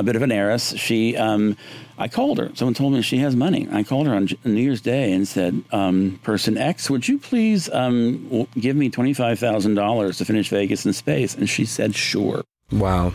[0.04, 1.56] bit of an heiress, she, um,
[1.98, 2.52] I called her.
[2.54, 3.68] Someone told me she has money.
[3.72, 7.70] I called her on New Year's Day and said, um, "Person X, would you please
[7.70, 12.44] um, give me twenty-five thousand dollars to finish Vegas in space?" And she said, "Sure."
[12.70, 13.14] Wow.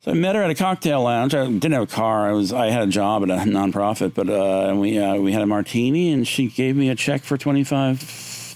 [0.00, 1.34] So I met her at a cocktail lounge.
[1.34, 2.28] I didn't have a car.
[2.28, 5.42] I was I had a job at a nonprofit, but uh, we uh, we had
[5.42, 8.00] a martini, and she gave me a check for twenty five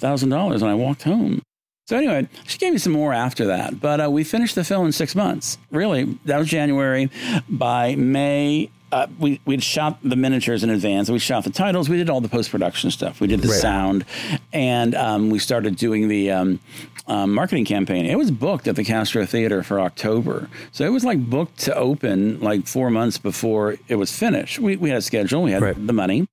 [0.02, 1.42] $1,000 and I walked home.
[1.86, 4.86] So anyway, she gave me some more after that, but uh, we finished the film
[4.86, 5.58] in six months.
[5.70, 7.10] Really, that was January.
[7.48, 11.10] By May, uh, we we'd shot the miniatures in advance.
[11.10, 11.88] We shot the titles.
[11.88, 13.20] We did all the post production stuff.
[13.20, 13.60] We did the right.
[13.60, 14.04] sound,
[14.52, 16.60] and um, we started doing the um,
[17.08, 18.06] um, marketing campaign.
[18.06, 21.74] It was booked at the Castro Theater for October, so it was like booked to
[21.74, 24.60] open like four months before it was finished.
[24.60, 25.42] We we had a schedule.
[25.42, 25.86] We had right.
[25.86, 26.28] the money.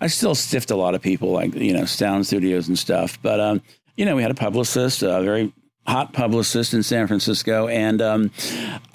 [0.00, 3.18] I still stiffed a lot of people, like you know, sound studios and stuff.
[3.22, 3.62] But um,
[3.96, 5.52] you know, we had a publicist, a very
[5.86, 8.30] hot publicist in San Francisco, and um,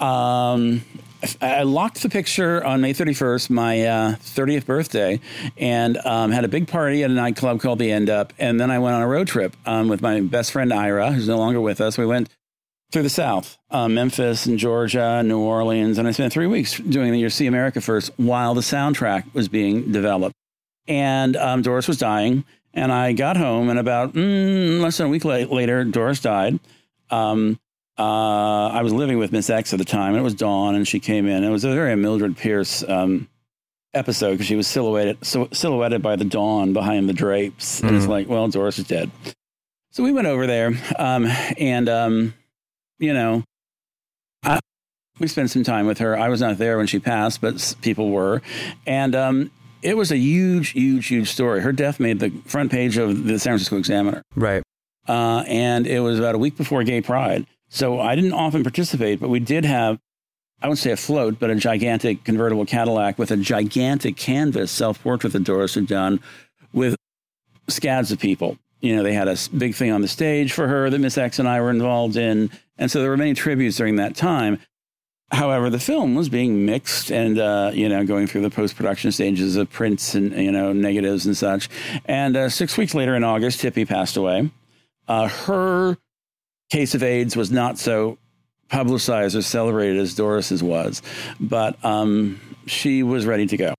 [0.00, 0.82] um,
[1.42, 5.20] I locked the picture on May 31st, my uh, 30th birthday,
[5.58, 8.32] and um, had a big party at a nightclub called the End Up.
[8.38, 11.28] And then I went on a road trip um, with my best friend Ira, who's
[11.28, 11.98] no longer with us.
[11.98, 12.30] We went
[12.90, 17.12] through the South, uh, Memphis and Georgia, New Orleans, and I spent three weeks doing
[17.12, 20.34] the Your See America First while the soundtrack was being developed
[20.90, 22.44] and um, Doris was dying.
[22.74, 26.60] And I got home, and about mm, less than a week later, Doris died.
[27.10, 27.58] Um,
[27.98, 30.86] uh, I was living with Miss X at the time, and it was Dawn, and
[30.86, 31.42] she came in.
[31.42, 33.28] It was a very Mildred Pierce um,
[33.92, 37.96] episode because she was silhouetted so, silhouetted by the dawn behind the drapes, and mm.
[37.96, 39.10] it's like, well, Doris is dead.
[39.90, 41.26] So we went over there, um,
[41.58, 42.34] and um,
[43.00, 43.42] you know,
[44.44, 44.60] I,
[45.18, 46.16] we spent some time with her.
[46.16, 48.42] I was not there when she passed, but people were,
[48.86, 49.50] and um,
[49.82, 51.60] it was a huge, huge, huge story.
[51.60, 54.22] Her death made the front page of the San Francisco Examiner.
[54.34, 54.62] Right.
[55.08, 57.46] Uh, and it was about a week before Gay Pride.
[57.68, 59.98] So I didn't often participate, but we did have,
[60.60, 65.02] I wouldn't say a float, but a gigantic convertible Cadillac with a gigantic canvas self
[65.02, 66.20] portrait that Doris had done
[66.72, 66.96] with
[67.68, 68.58] scads of people.
[68.80, 71.38] You know, they had a big thing on the stage for her that Miss X
[71.38, 72.50] and I were involved in.
[72.78, 74.58] And so there were many tributes during that time.
[75.32, 79.12] However, the film was being mixed and uh, you know going through the post production
[79.12, 81.68] stages of prints and you know negatives and such.
[82.04, 84.50] And uh, six weeks later, in August, Tippi passed away.
[85.06, 85.96] Uh, her
[86.70, 88.18] case of AIDS was not so
[88.68, 91.02] publicized or celebrated as Doris's was,
[91.38, 93.74] but um, she was ready to go.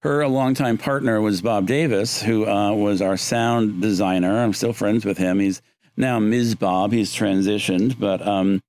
[0.00, 4.42] Her a longtime partner was Bob Davis, who uh, was our sound designer.
[4.42, 5.38] I'm still friends with him.
[5.38, 5.62] He's
[5.96, 6.56] now Ms.
[6.56, 6.92] Bob.
[6.92, 8.60] He's transitioned, but um,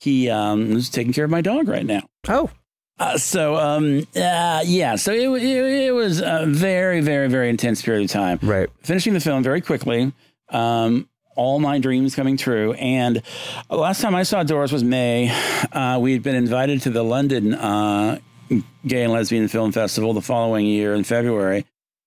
[0.00, 2.02] he um, is taking care of my dog right now.
[2.28, 2.50] Oh.
[2.98, 7.80] Uh, so um, uh, yeah, so it, it, it, was a very, very, very intense
[7.80, 8.40] period of time.
[8.42, 8.68] Right.
[8.82, 10.12] Finishing the film very quickly.
[10.48, 12.72] Um, all my dreams coming true.
[12.72, 13.22] And
[13.70, 15.30] last time I saw Doris was May.
[15.70, 18.18] Uh, we had been invited to the London uh,
[18.84, 21.64] Gay and Lesbian Film Festival the following year in February.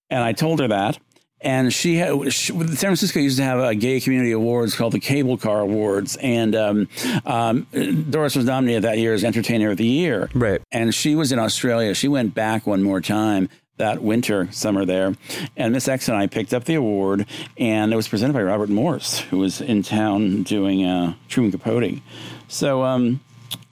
[0.10, 1.00] And I told her that
[1.42, 5.00] and she had she, San Francisco used to have a gay community awards called the
[5.00, 6.88] Cable Car Awards, and um,
[7.26, 7.68] um,
[8.10, 10.30] Doris was nominated that year as Entertainer of the Year.
[10.34, 11.94] Right, and she was in Australia.
[11.94, 15.16] She went back one more time that winter summer there,
[15.58, 17.26] and Miss X and I picked up the award,
[17.58, 22.00] and it was presented by Robert Morse, who was in town doing uh, Truman Capote.
[22.48, 23.22] So um,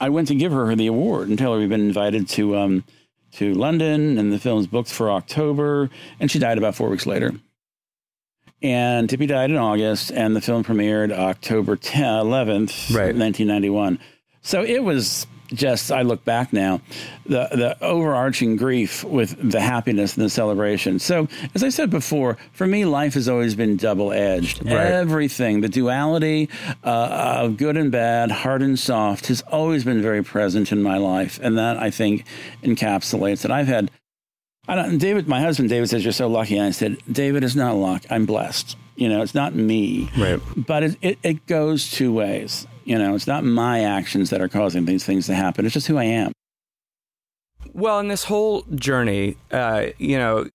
[0.00, 2.84] I went to give her the award and tell her we've been invited to um,
[3.32, 7.32] to London, and the film's booked for October, and she died about four weeks later.
[8.62, 13.16] And Tippi died in August, and the film premiered October 10, 11th, right.
[13.16, 13.98] 1991.
[14.42, 16.80] So it was just, I look back now,
[17.24, 20.98] the, the overarching grief with the happiness and the celebration.
[20.98, 24.64] So, as I said before, for me, life has always been double edged.
[24.64, 24.76] Right.
[24.76, 26.48] Everything, the duality
[26.84, 30.98] uh, of good and bad, hard and soft, has always been very present in my
[30.98, 31.38] life.
[31.42, 32.24] And that, I think,
[32.62, 33.50] encapsulates it.
[33.50, 33.90] I've had
[34.70, 37.56] I don't, David, my husband David says you're so lucky, and I said, David is
[37.56, 38.04] not luck.
[38.08, 38.76] I'm blessed.
[38.94, 40.08] You know, it's not me.
[40.16, 40.40] Right.
[40.56, 42.68] But it, it, it goes two ways.
[42.84, 45.64] You know, it's not my actions that are causing these things to happen.
[45.64, 46.30] It's just who I am.
[47.72, 50.48] Well, in this whole journey, uh, you know,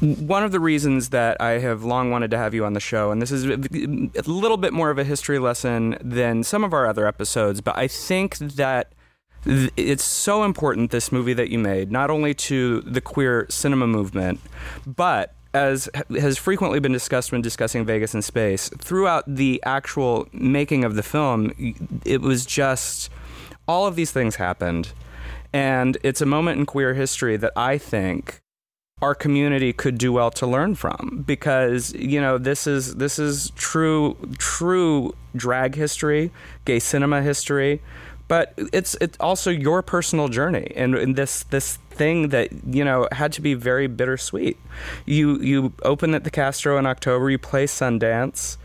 [0.00, 3.10] one of the reasons that I have long wanted to have you on the show,
[3.10, 6.86] and this is a little bit more of a history lesson than some of our
[6.86, 8.92] other episodes, but I think that
[9.46, 14.40] it's so important, this movie that you made, not only to the queer cinema movement,
[14.86, 20.84] but as has frequently been discussed when discussing Vegas in space, throughout the actual making
[20.84, 21.52] of the film,
[22.04, 23.10] it was just
[23.68, 24.92] all of these things happened.
[25.52, 28.40] And it's a moment in queer history that I think
[29.00, 33.50] our community could do well to learn from because you know this is this is
[33.54, 36.32] true true drag history,
[36.64, 37.82] gay cinema history,
[38.28, 43.08] but it's it's also your personal journey and, and this this thing that you know
[43.12, 44.58] had to be very bittersweet.
[45.06, 48.56] You you open at the Castro in October, you play Sundance.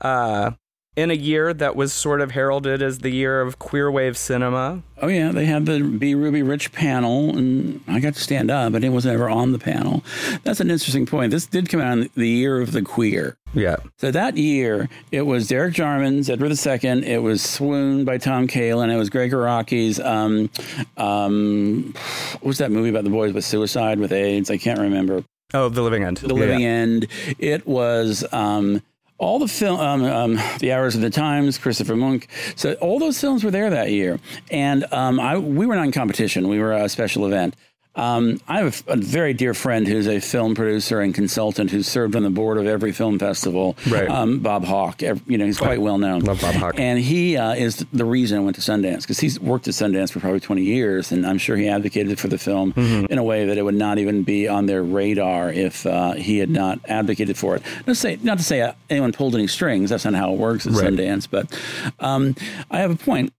[0.00, 0.52] Uh,
[0.96, 4.82] in a year that was sort of heralded as the year of queer wave cinema.
[5.00, 8.72] Oh yeah, they had the B Ruby Rich panel, and I got to stand up,
[8.72, 10.02] but it was never on the panel.
[10.42, 11.30] That's an interesting point.
[11.30, 13.36] This did come out in the year of the queer.
[13.52, 13.76] Yeah.
[13.98, 17.06] So that year, it was Derek Jarman's Edward II.
[17.06, 18.90] It was Swoon by Tom Kalin.
[18.90, 20.00] It was Gregg Araki's.
[20.00, 20.50] Um,
[20.96, 21.94] um,
[22.32, 24.50] what was that movie about the boys with suicide with AIDS?
[24.50, 25.24] I can't remember.
[25.54, 26.18] Oh, The Living End.
[26.18, 26.68] The Living yeah.
[26.68, 27.06] End.
[27.38, 28.24] It was.
[28.32, 28.82] Um,
[29.18, 32.26] all the film, um, um, the Hours of the Times, Christopher Münch.
[32.56, 35.92] So all those films were there that year, and um, I, we were not in
[35.92, 36.48] competition.
[36.48, 37.56] We were a special event.
[37.96, 42.14] Um, I have a, very dear friend who's a film producer and consultant who's served
[42.14, 43.76] on the board of every film festival.
[43.88, 44.08] Right.
[44.08, 45.00] Um, Bob Hawk.
[45.00, 46.20] You know, he's quite well known.
[46.20, 46.78] Love Bob Hawk.
[46.78, 50.12] And he uh, is the reason I went to Sundance because he's worked at Sundance
[50.12, 53.06] for probably 20 years, and I'm sure he advocated for the film mm-hmm.
[53.10, 56.38] in a way that it would not even be on their radar if uh, he
[56.38, 57.62] had not advocated for it.
[57.86, 59.90] Not to say, not to say uh, anyone pulled any strings.
[59.90, 60.92] That's not how it works at right.
[60.92, 61.26] Sundance.
[61.30, 61.58] But
[62.00, 62.34] um,
[62.70, 63.32] I have a point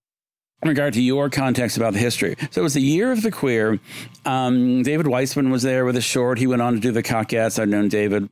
[0.63, 2.35] in regard to your context about the history.
[2.51, 3.79] So it was the year of the queer.
[4.25, 6.39] Um, David Weissman was there with a short.
[6.39, 7.59] He went on to do the Cockettes.
[7.59, 8.29] I've known David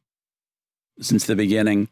[0.99, 1.87] since the beginning.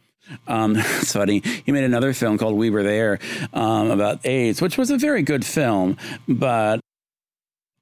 [0.47, 1.41] Um, it's funny.
[1.65, 3.19] He made another film called We Were There
[3.53, 5.97] um, about AIDS, which was a very good film.
[6.27, 6.79] But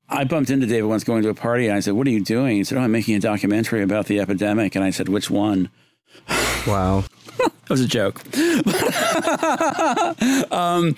[0.09, 2.23] I bumped into David once going to a party, and I said, "What are you
[2.23, 5.29] doing?" He said, "Oh, I'm making a documentary about the epidemic." And I said, "Which
[5.29, 5.69] one?"
[6.67, 7.05] Wow.
[7.37, 8.21] that was a joke.
[10.51, 10.95] um,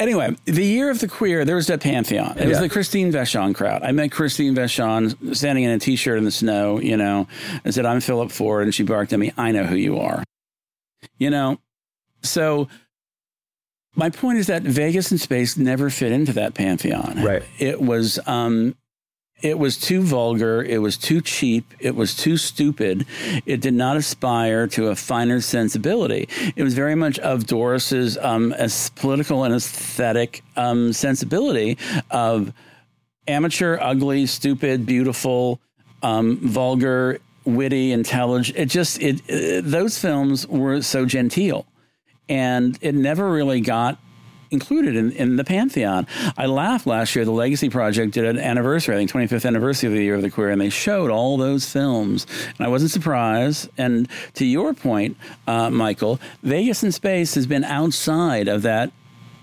[0.00, 2.38] Anyway, the year of the queer, there was that pantheon.
[2.38, 3.82] It was the Christine Vachon crowd.
[3.82, 7.28] I met Christine Vachon standing in a t-shirt in the snow, you know,
[7.64, 8.64] and said, I'm Philip Ford.
[8.64, 10.24] And she barked at me, I know who you are.
[11.18, 11.58] You know,
[12.22, 12.68] so
[13.94, 17.22] my point is that Vegas in space never fit into that pantheon.
[17.22, 17.42] Right.
[17.58, 18.76] It was um,
[19.42, 20.62] it was too vulgar.
[20.62, 21.64] It was too cheap.
[21.78, 23.06] It was too stupid.
[23.46, 26.28] It did not aspire to a finer sensibility.
[26.56, 28.54] It was very much of Doris's um,
[28.96, 31.78] political and aesthetic um, sensibility
[32.10, 32.52] of
[33.26, 35.60] amateur, ugly, stupid, beautiful,
[36.02, 38.58] um, vulgar, witty, intelligent.
[38.58, 41.66] It just it, it those films were so genteel,
[42.28, 43.98] and it never really got
[44.50, 46.06] included in, in the pantheon.
[46.36, 47.24] I laughed last year.
[47.24, 50.30] The Legacy Project did an anniversary, I think 25th anniversary of the Year of the
[50.30, 52.26] Queer, and they showed all those films.
[52.58, 53.68] And I wasn't surprised.
[53.78, 58.92] And to your point, uh, Michael, Vegas in Space has been outside of that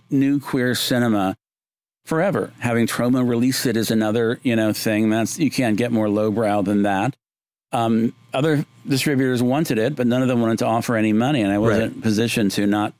[0.10, 1.36] new queer cinema
[2.06, 2.54] forever.
[2.60, 5.10] Having Troma release it is another, you know, thing.
[5.10, 7.16] That's you can't get more lowbrow than that.
[7.74, 11.52] Um, other distributors wanted it, but none of them wanted to offer any money, and
[11.52, 12.02] I wasn't right.
[12.02, 12.94] positioned to not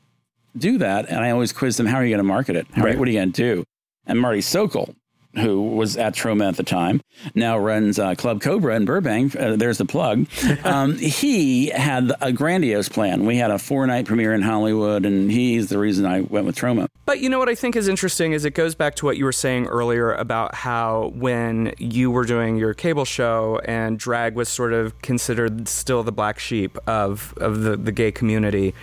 [0.58, 1.08] do that.
[1.08, 2.66] And I always quiz them, how are you going to market it?
[2.72, 2.98] How, right.
[2.98, 3.64] What are you going to do?
[4.06, 4.94] And Marty Sokol,
[5.34, 7.00] who was at Troma at the time,
[7.34, 9.36] now runs uh, Club Cobra in Burbank.
[9.36, 10.26] Uh, there's the plug.
[10.64, 13.24] Um, he had a grandiose plan.
[13.26, 16.56] We had a four night premiere in Hollywood, and he's the reason I went with
[16.56, 16.87] Troma.
[17.08, 19.24] But you know what I think is interesting is it goes back to what you
[19.24, 24.50] were saying earlier about how when you were doing your cable show and drag was
[24.50, 28.74] sort of considered still the black sheep of, of the, the gay community.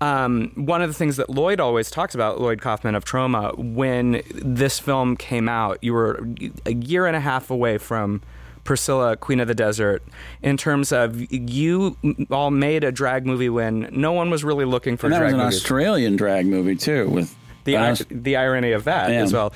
[0.00, 4.22] Um, one of the things that Lloyd always talks about, Lloyd Kaufman of Troma, when
[4.32, 6.24] this film came out, you were
[6.64, 8.22] a year and a half away from
[8.62, 10.04] Priscilla, Queen of the Desert,
[10.40, 11.96] in terms of you
[12.30, 15.32] all made a drag movie when no one was really looking for and that drag
[15.32, 15.56] was an movies.
[15.56, 17.34] Australian drag movie too, with
[17.64, 19.52] the I- the irony of that as well.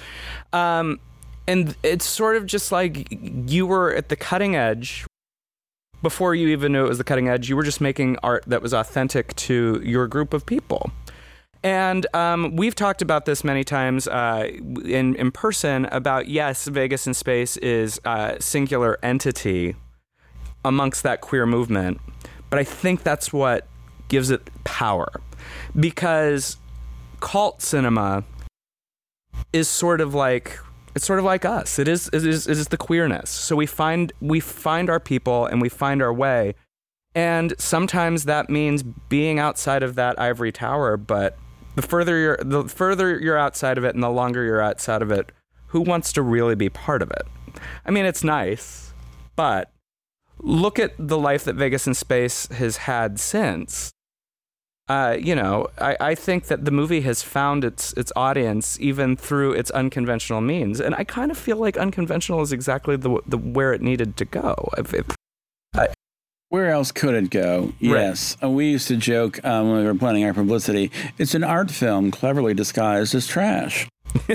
[0.53, 1.01] Um,
[1.49, 5.07] and it's sort of just like you were at the cutting edge
[6.03, 7.49] before you even knew it was the cutting edge.
[7.49, 10.91] You were just making art that was authentic to your group of people.
[11.63, 14.49] And um, we've talked about this many times uh,
[14.85, 19.75] in in person about yes, Vegas in space is a singular entity
[20.65, 22.01] amongst that queer movement,
[22.51, 23.67] but I think that's what
[24.09, 25.09] gives it power
[25.79, 26.57] because
[27.21, 28.25] cult cinema
[29.53, 30.59] is sort of like
[30.95, 31.79] It's sort of like us.
[31.79, 33.29] It is, it is, it is the queerness.
[33.29, 36.55] So we find, we find our people and we find our way.
[37.15, 41.37] And sometimes that means being outside of that ivory tower, but
[41.75, 45.11] the further you're the further you're outside of it and the longer you're outside of
[45.11, 45.33] it,
[45.69, 47.27] who wants to really be part of it?
[47.85, 48.95] I mean, it's nice,
[49.35, 49.71] but
[50.39, 53.93] look at the life that Vegas in Space has had since.
[54.89, 59.17] Uh, you know, I, I think that the movie has found its its audience even
[59.17, 63.37] through its unconventional means, and I kind of feel like unconventional is exactly the, the
[63.37, 64.71] where it needed to go.
[64.79, 65.07] If, if,
[65.75, 65.89] I,
[66.51, 67.73] where else could it go?
[67.81, 68.37] Yes.
[68.41, 68.47] Right.
[68.47, 71.73] Uh, we used to joke um, when we were planning our publicity it's an art
[71.73, 73.89] film cleverly disguised as trash.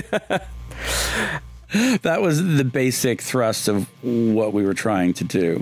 [2.02, 5.61] that was the basic thrust of what we were trying to do.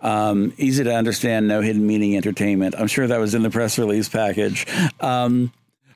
[0.00, 2.74] Um, easy to understand, no hidden meaning entertainment.
[2.78, 4.66] I'm sure that was in the press release package.
[5.00, 5.52] Um,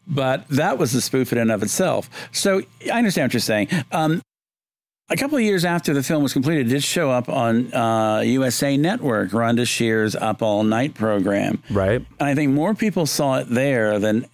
[0.07, 2.11] but that was the spoof in and of itself.
[2.33, 3.69] So I understand what you're saying.
[3.93, 4.23] Um,
[5.11, 8.21] a couple of years after the film was completed, it did show up on uh,
[8.21, 11.63] USA Network, Rhonda Shear's Up All Night program.
[11.71, 12.05] Right.
[12.19, 14.27] And I think more people saw it there than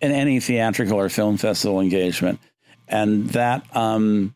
[0.00, 2.40] in any theatrical or film festival engagement.
[2.88, 4.34] And that um,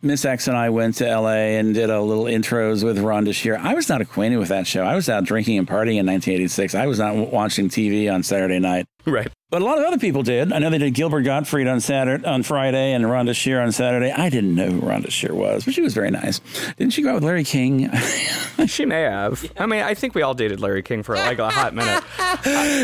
[0.00, 3.58] Miss X and I went to LA and did a little intros with Rhonda Shear.
[3.58, 4.84] I was not acquainted with that show.
[4.84, 6.76] I was out drinking and partying in 1986.
[6.76, 8.86] I was not watching TV on Saturday night.
[9.04, 9.32] Right.
[9.50, 10.52] But a lot of other people did.
[10.52, 14.12] I know they did Gilbert Gottfried on Saturday, on Friday, and Rhonda Shear on Saturday.
[14.12, 16.42] I didn't know who Rhonda Shear was, but she was very nice.
[16.76, 17.90] Didn't she go out with Larry King?
[18.66, 19.50] she may have.
[19.56, 22.04] I mean, I think we all dated Larry King for like a hot minute.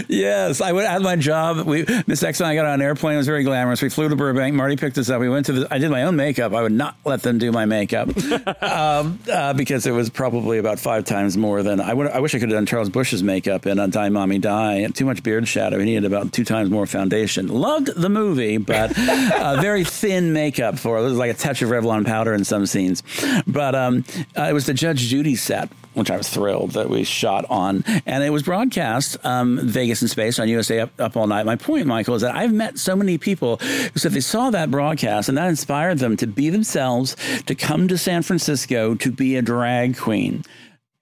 [0.09, 1.67] yes, I went, had my job.
[1.67, 3.17] We Miss X and I got on an airplane.
[3.17, 3.83] It was very glamorous.
[3.83, 4.55] We flew to Burbank.
[4.55, 5.21] Marty picked us up.
[5.21, 5.69] We went to the.
[5.71, 6.55] I did my own makeup.
[6.55, 8.09] I would not let them do my makeup
[8.63, 12.07] um, uh, because it was probably about five times more than I would.
[12.07, 14.87] I wish I could have done Charles Busch's makeup in a Die Mommy Die.
[14.95, 15.79] Too much beard shadow.
[15.79, 17.49] He needed about two times times more foundation.
[17.49, 21.03] Loved the movie, but uh, very thin makeup for it.
[21.03, 23.03] Was like a touch of Revlon powder in some scenes.
[23.47, 24.05] But um,
[24.37, 27.85] uh, it was the Judge Judy set which I was thrilled that we shot on.
[28.05, 31.47] And it was broadcast um, Vegas in Space on USA up, up, All Night.
[31.47, 34.73] My point, Michael, is that I've met so many people who said they saw that
[34.73, 39.37] broadcast and that inspired them to be themselves, to come to San Francisco to be
[39.37, 40.45] a drag queen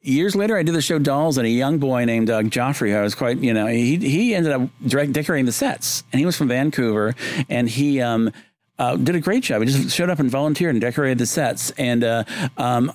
[0.02, 3.02] years later, I did the show Dolls, and a young boy named Doug Joffrey, I
[3.02, 6.36] was quite, you know, he he ended up direct decorating the sets, and he was
[6.36, 7.14] from Vancouver,
[7.48, 8.32] and he um,
[8.78, 9.62] uh, did a great job.
[9.62, 12.24] He just showed up and volunteered and decorated the sets, and uh,
[12.56, 12.92] um,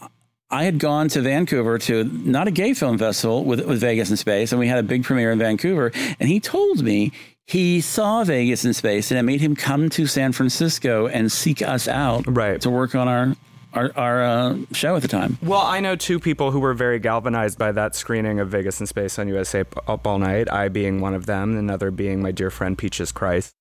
[0.50, 4.18] I had gone to Vancouver to not a gay film festival with, with Vegas in
[4.18, 7.12] Space, and we had a big premiere in Vancouver, and he told me
[7.46, 11.62] he saw Vegas in Space, and it made him come to San Francisco and seek
[11.62, 12.60] us out right.
[12.62, 13.36] to work on our
[13.74, 15.38] our, our uh, show at the time.
[15.42, 18.88] Well, I know two people who were very galvanized by that screening of Vegas in
[18.88, 22.50] Space on USA Up All Night, I being one of them, another being my dear
[22.50, 23.54] friend Peaches Christ.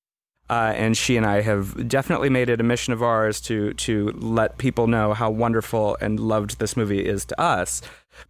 [0.49, 4.11] Uh, and she and I have definitely made it a mission of ours to to
[4.13, 7.83] let people know how wonderful and loved this movie is to us.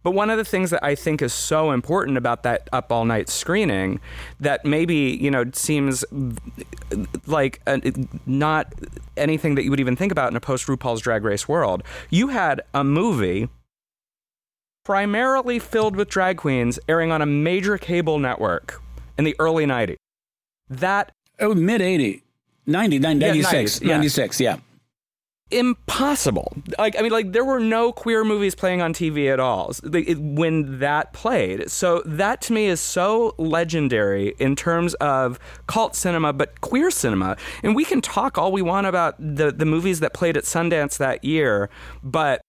[0.03, 3.05] But one of the things that I think is so important about that up all
[3.05, 3.99] night screening
[4.39, 6.03] that maybe, you know, seems
[7.25, 7.81] like a,
[8.25, 8.73] not
[9.15, 11.83] anything that you would even think about in a post RuPaul's Drag Race world.
[12.09, 13.47] You had a movie
[14.83, 18.81] primarily filled with drag queens airing on a major cable network
[19.17, 19.97] in the early 90s.
[20.69, 21.11] That.
[21.39, 22.23] Oh, mid 80.
[22.69, 24.57] 90, 96, yeah, 96, yeah
[25.51, 26.57] impossible.
[26.77, 30.79] Like I mean, like there were no queer movies playing on TV at all when
[30.79, 31.69] that played.
[31.69, 37.37] So that to me is so legendary in terms of cult cinema, but queer cinema.
[37.63, 40.97] And we can talk all we want about the the movies that played at Sundance
[40.97, 41.69] that year,
[42.03, 42.41] but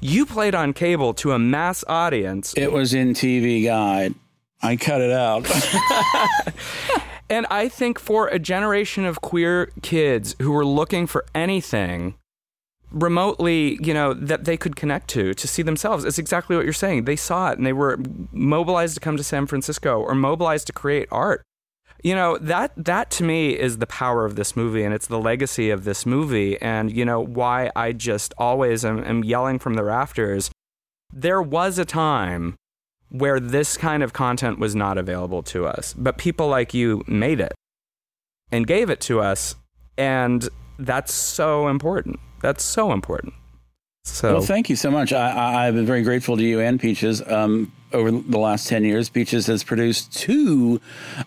[0.00, 2.54] you played on cable to a mass audience.
[2.56, 4.14] It was in TV Guide.
[4.62, 5.46] I cut it out.
[7.30, 12.16] and I think for a generation of queer kids who were looking for anything
[12.90, 16.04] remotely, you know, that they could connect to to see themselves.
[16.04, 17.04] It's exactly what you're saying.
[17.04, 17.98] They saw it and they were
[18.32, 21.42] mobilized to come to San Francisco or mobilized to create art.
[22.02, 25.20] You know, that that to me is the power of this movie and it's the
[25.20, 29.74] legacy of this movie and you know why I just always am, am yelling from
[29.74, 30.50] the rafters.
[31.12, 32.56] There was a time
[33.10, 37.40] where this kind of content was not available to us, but people like you made
[37.40, 37.52] it
[38.50, 39.54] and gave it to us
[39.98, 40.48] and
[40.78, 42.18] that's so important.
[42.40, 43.34] That's so important.
[44.04, 45.12] So, well, thank you so much.
[45.12, 47.22] I, have been very grateful to you and Peaches.
[47.26, 50.80] Um, over the last 10 years, Peaches has produced two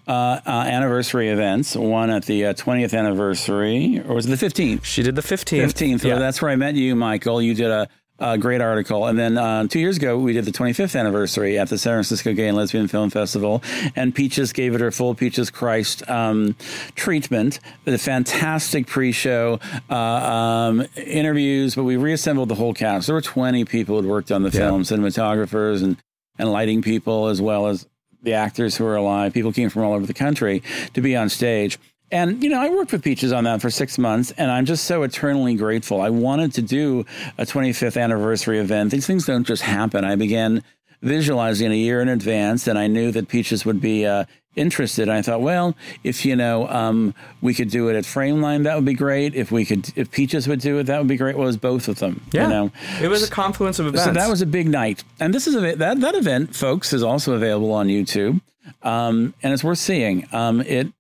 [0.08, 1.76] uh, uh, anniversary events.
[1.76, 4.84] One at the uh, 20th anniversary, or was it the 15th?
[4.86, 5.66] She did the 15th.
[5.66, 6.04] 15th.
[6.04, 6.18] Yeah.
[6.18, 7.42] That's where I met you, Michael.
[7.42, 7.88] You did a,
[8.20, 9.06] uh, great article.
[9.08, 12.34] And then uh, two years ago, we did the 25th anniversary at the San Francisco
[12.34, 13.62] Gay and Lesbian Film Festival,
[13.96, 16.56] and Peaches gave it her full Peaches Christ um,
[16.96, 17.60] treatment.
[17.86, 19.60] The fantastic pre-show
[19.90, 23.08] uh, um, interviews, but we reassembled the whole cast.
[23.08, 24.70] There were 20 people who had worked on the Yeah.
[24.70, 25.98] film, cinematographers and
[26.40, 27.88] and lighting people, as well as
[28.24, 29.34] the actors who are alive.
[29.34, 30.64] People came from all over the country
[30.96, 31.78] to be on stage.
[32.12, 34.86] And, you know, I worked with Peaches on that for six months, and I'm just
[34.86, 36.00] so eternally grateful.
[36.02, 37.06] I wanted to do
[37.38, 38.92] a 25th anniversary event.
[38.92, 40.06] These things don't just happen.
[40.06, 40.64] I began
[41.02, 44.26] visualizing a year in advance, and I knew that Peaches would be uh,
[44.56, 45.10] interested.
[45.10, 48.86] I thought, well, if, you know, um, we could do it at Frameline, that would
[48.86, 49.34] be great.
[49.34, 51.36] If we could, if Peaches would do it, that would be great.
[51.36, 52.24] Well, it was both of them.
[52.32, 52.44] Yeah.
[52.44, 52.72] You know?
[53.02, 54.06] It was a confluence of events.
[54.06, 57.04] So that was a big night, and this is a, that that event, folks, is
[57.04, 58.42] also available on YouTube,
[58.84, 60.28] um, and it's worth seeing.
[60.32, 60.94] Um, it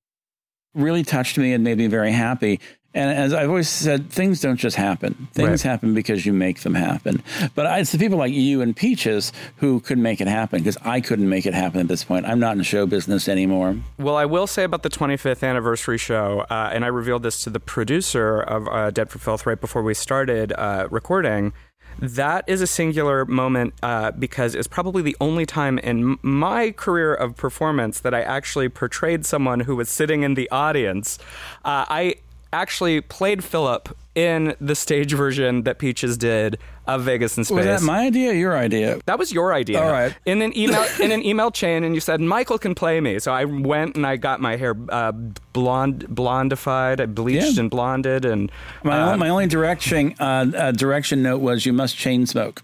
[0.73, 2.59] really touched me and made me very happy.
[2.95, 5.27] And as I've always said, things don't just happen.
[5.33, 5.61] Things Right.
[5.71, 7.23] happen because you make them happen.
[7.55, 11.01] But it's the people like you and Peaches who could make it happen because I
[11.01, 12.27] couldn't make it happen at this point.
[12.27, 13.77] I'm not in show business anymore.
[13.97, 17.49] Well, I will say about the 25th anniversary show, uh, and I revealed this to
[17.49, 21.51] the producer of uh, Dead for Filth right before we started uh, recording.
[21.99, 27.13] That is a singular moment uh, because it's probably the only time in my career
[27.13, 31.19] of performance that I actually portrayed someone who was sitting in the audience.
[31.63, 32.15] Uh, I
[32.51, 37.55] actually played Philip in the stage version that Peaches did of Vegas in Space.
[37.55, 38.99] Was that my idea or your idea?
[39.05, 39.81] That was your idea.
[39.81, 40.15] All right.
[40.25, 43.19] In an email in an email chain, and you said Michael can play me.
[43.19, 47.61] So I went and I got my hair uh, blonde blondified, I bleached Yeah.
[47.61, 48.51] and blonded, and
[48.83, 52.61] My, uh, my only direction uh, uh, direction note was you must chain smoke.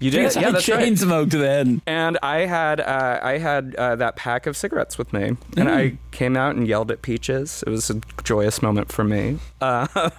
[0.00, 0.34] You did.
[0.34, 0.98] Yeah, I that's chain right.
[0.98, 1.82] smoked then.
[1.86, 5.24] And I had uh, I had uh, that pack of cigarettes with me,
[5.56, 5.68] and Mm.
[5.68, 7.62] I came out and yelled at Peaches.
[7.66, 9.38] It was a joyous moment for me.
[9.60, 9.86] Uh,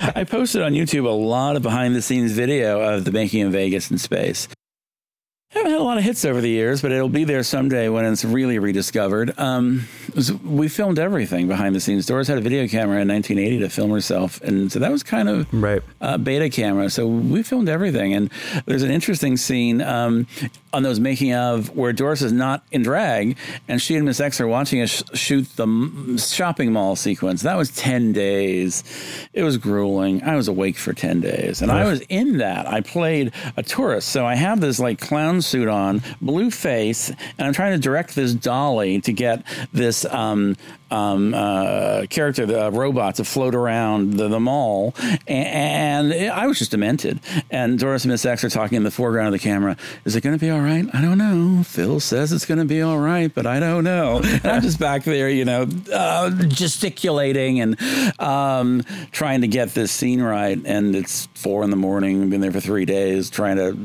[0.00, 3.52] I posted on YouTube a lot of behind the scenes video of the making of
[3.52, 4.48] Vegas in space.
[5.54, 8.04] Haven't had a lot of hits over the years, but it'll be there someday when
[8.04, 9.38] it's really rediscovered.
[9.38, 12.06] Um, was- we filmed everything behind the scenes.
[12.06, 15.28] Doris had a video camera in 1980 to film herself, and so that was kind
[15.28, 15.80] of right.
[16.00, 16.90] uh, beta camera.
[16.90, 18.14] So we filmed everything.
[18.14, 18.30] And
[18.66, 20.26] there's an interesting scene um,
[20.74, 23.36] on those making of where Doris is not in drag,
[23.68, 27.42] and she and Miss X are watching us sh- shoot the m- shopping mall sequence.
[27.42, 28.82] That was 10 days.
[29.32, 30.22] It was grueling.
[30.22, 31.62] I was awake for 10 days.
[31.62, 32.66] And I was in that.
[32.66, 34.08] I played a tourist.
[34.08, 38.14] So I have this like clown suit on, blue face, and I'm trying to direct
[38.14, 40.56] this dolly to get this um,
[40.90, 44.94] um, uh, character, the uh, robot, to float around the, the mall.
[45.26, 47.20] And, and I was just demented.
[47.50, 49.76] And Doris and Miss X are talking in the foreground of the camera.
[50.04, 50.86] Is it going to be all right?
[50.92, 51.62] I don't know.
[51.64, 54.20] Phil says it's going to be all right, but I don't know.
[54.22, 57.80] And I'm just back there, you know, uh, gesticulating and
[58.20, 60.58] um, trying to get this scene right.
[60.64, 62.22] And it's four in the morning.
[62.22, 63.76] I've been there for three days trying to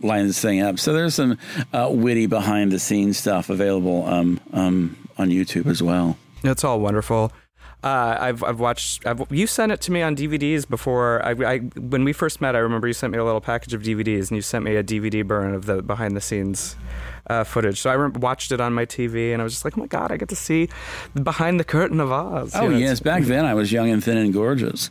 [0.00, 0.78] line this thing up.
[0.78, 1.38] So there's some
[1.72, 6.16] uh, witty behind the scenes stuff available um, um, on YouTube as well.
[6.42, 7.32] It's all wonderful.
[7.84, 9.04] Uh, I've I've watched.
[9.06, 11.20] I've, you sent it to me on DVDs before.
[11.24, 13.82] I, I when we first met, I remember you sent me a little package of
[13.82, 16.76] DVDs, and you sent me a DVD burn of the behind the scenes
[17.28, 17.80] uh, footage.
[17.80, 19.88] So I rem- watched it on my TV, and I was just like, oh my
[19.88, 20.68] god, I get to see
[21.14, 22.52] the behind the curtain of Oz.
[22.54, 24.88] Oh You know, yes, back then I was young and thin and gorgeous.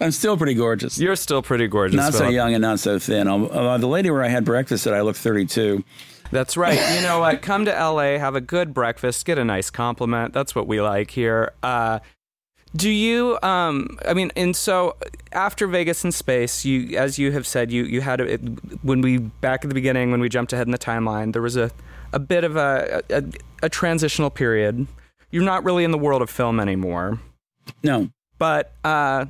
[0.00, 0.98] I'm still pretty gorgeous.
[0.98, 1.96] You're still pretty gorgeous.
[1.96, 3.28] not so young and not so thin.
[3.28, 5.82] Uh, the lady where I had breakfast said I looked 32.
[6.30, 6.78] That's right.
[6.96, 7.42] You know what?
[7.42, 10.32] Come to LA, have a good breakfast, get a nice compliment.
[10.32, 11.52] That's what we like here.
[11.62, 12.00] Uh,
[12.74, 13.38] do you?
[13.42, 14.96] Um, I mean, and so
[15.32, 18.36] after Vegas in space, you, as you have said, you you had a,
[18.82, 21.56] when we back at the beginning when we jumped ahead in the timeline, there was
[21.56, 21.70] a
[22.12, 23.22] a bit of a a,
[23.62, 24.86] a transitional period.
[25.30, 27.18] You're not really in the world of film anymore,
[27.82, 28.08] No,
[28.38, 29.26] but uh,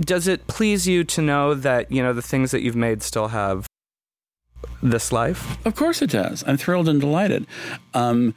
[0.00, 3.28] does it please you to know that you know the things that you've made still
[3.28, 3.66] have
[4.82, 5.64] this life?
[5.66, 6.42] of course it does.
[6.46, 7.46] I'm thrilled and delighted.
[7.94, 8.34] Um,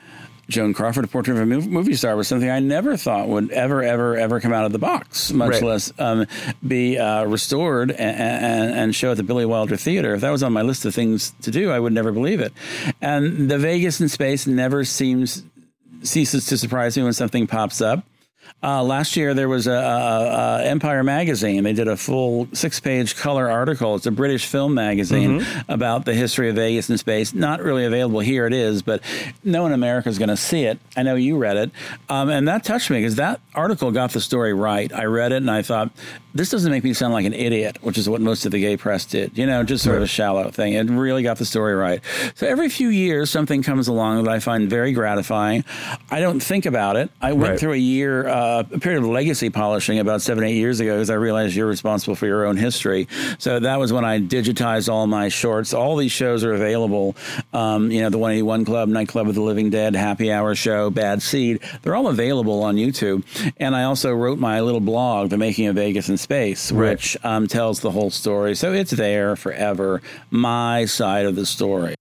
[0.47, 3.81] Joan Crawford, A Portrait of a Movie Star, was something I never thought would ever,
[3.81, 5.63] ever, ever come out of the box, much Right.
[5.63, 6.27] less um,
[6.65, 10.13] be uh, restored and, and, and show at the Billy Wilder Theater.
[10.13, 12.53] If that was on my list of things to do, I would never believe it.
[13.01, 15.41] And the Vegas in space never seems
[16.03, 18.05] ceases to surprise me when something pops up.
[18.65, 21.63] Uh, last year, there was a, a, a Empire magazine.
[21.63, 23.93] They did a full six-page color article.
[23.93, 27.31] It's a British film magazine about the history of Vegas in space.
[27.31, 28.47] Not really available here.
[28.47, 29.03] It is, but
[29.43, 30.79] no one in America is going to see it.
[30.97, 31.69] I know you read it,
[32.09, 34.91] um, and that touched me because that article got the story right.
[34.91, 35.91] I read it and I thought
[36.35, 38.77] this doesn't make me sound like an idiot, which is what most of the gay
[38.77, 39.37] press did.
[39.37, 40.73] You know, just sort of a shallow thing.
[40.73, 42.01] It really got the story right.
[42.35, 45.63] So every few years, something comes along that I find very gratifying.
[46.11, 47.09] I don't think about it.
[47.21, 47.59] I went Right.
[47.59, 51.09] through a year, uh, a period of legacy polishing about seven, eight years ago because
[51.09, 53.07] I realized you're responsible for your own history.
[53.37, 55.73] So that was when I digitized all my shorts.
[55.73, 57.15] All these shows are available.
[57.53, 61.21] Um, you know, the 181 Club, Nightclub of the Living Dead, Happy Hour Show, Bad
[61.21, 61.59] Seed.
[61.81, 63.23] They're all available on YouTube.
[63.57, 66.89] And I also wrote my little blog, The Making of Vegas in Space, Right.
[66.91, 68.55] which um, tells the whole story.
[68.55, 70.01] So it's there forever.
[70.31, 71.93] My side of the story.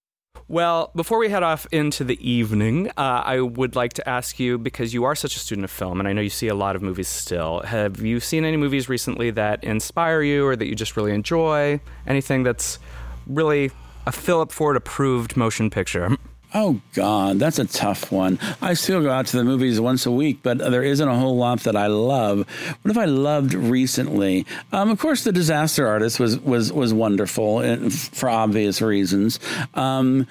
[0.48, 4.56] Well, before we head off into the evening, uh, I would like to ask you
[4.56, 6.74] because you are such a student of film, and I know you see a lot
[6.74, 7.60] of movies still.
[7.60, 11.80] Have you seen any movies recently that inspire you or that you just really enjoy?
[12.06, 12.78] Anything that's
[13.26, 13.70] really
[14.06, 16.16] a Philip Ford approved motion picture?
[16.56, 18.38] Oh God, that's a tough one.
[18.62, 21.36] I still go out to the movies once a week, but there isn't a whole
[21.36, 22.46] lot that I love.
[22.82, 24.46] What have I loved recently?
[24.72, 29.40] Um, of course, The Disaster Artist was was was wonderful and f- for obvious reasons.
[29.74, 30.28] Um,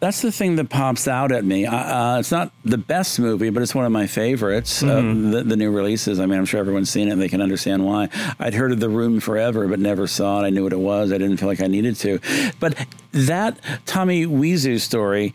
[0.00, 1.66] that's the thing that pops out at me.
[1.66, 4.80] Uh, uh, it's not the best movie, but it's one of my favorites.
[4.80, 6.20] Uh, the, the new releases.
[6.20, 7.10] I mean, I'm sure everyone's seen it.
[7.10, 8.08] and They can understand why.
[8.38, 10.46] I'd heard of The Room forever, but never saw it.
[10.46, 11.10] I knew what it was.
[11.12, 12.20] I didn't feel like I needed to.
[12.60, 12.76] But
[13.10, 15.34] that Tommy Wiseau story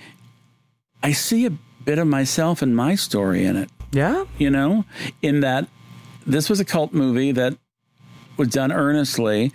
[1.04, 1.52] I see a
[1.84, 4.24] bit of myself and my story in it, Yeah?
[4.38, 4.86] you know,
[5.22, 5.68] in that
[6.26, 7.58] this was a cult movie that
[8.38, 9.52] was done earnestly.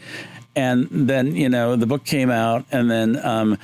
[0.54, 3.58] And then, you know, the book came out, and then um,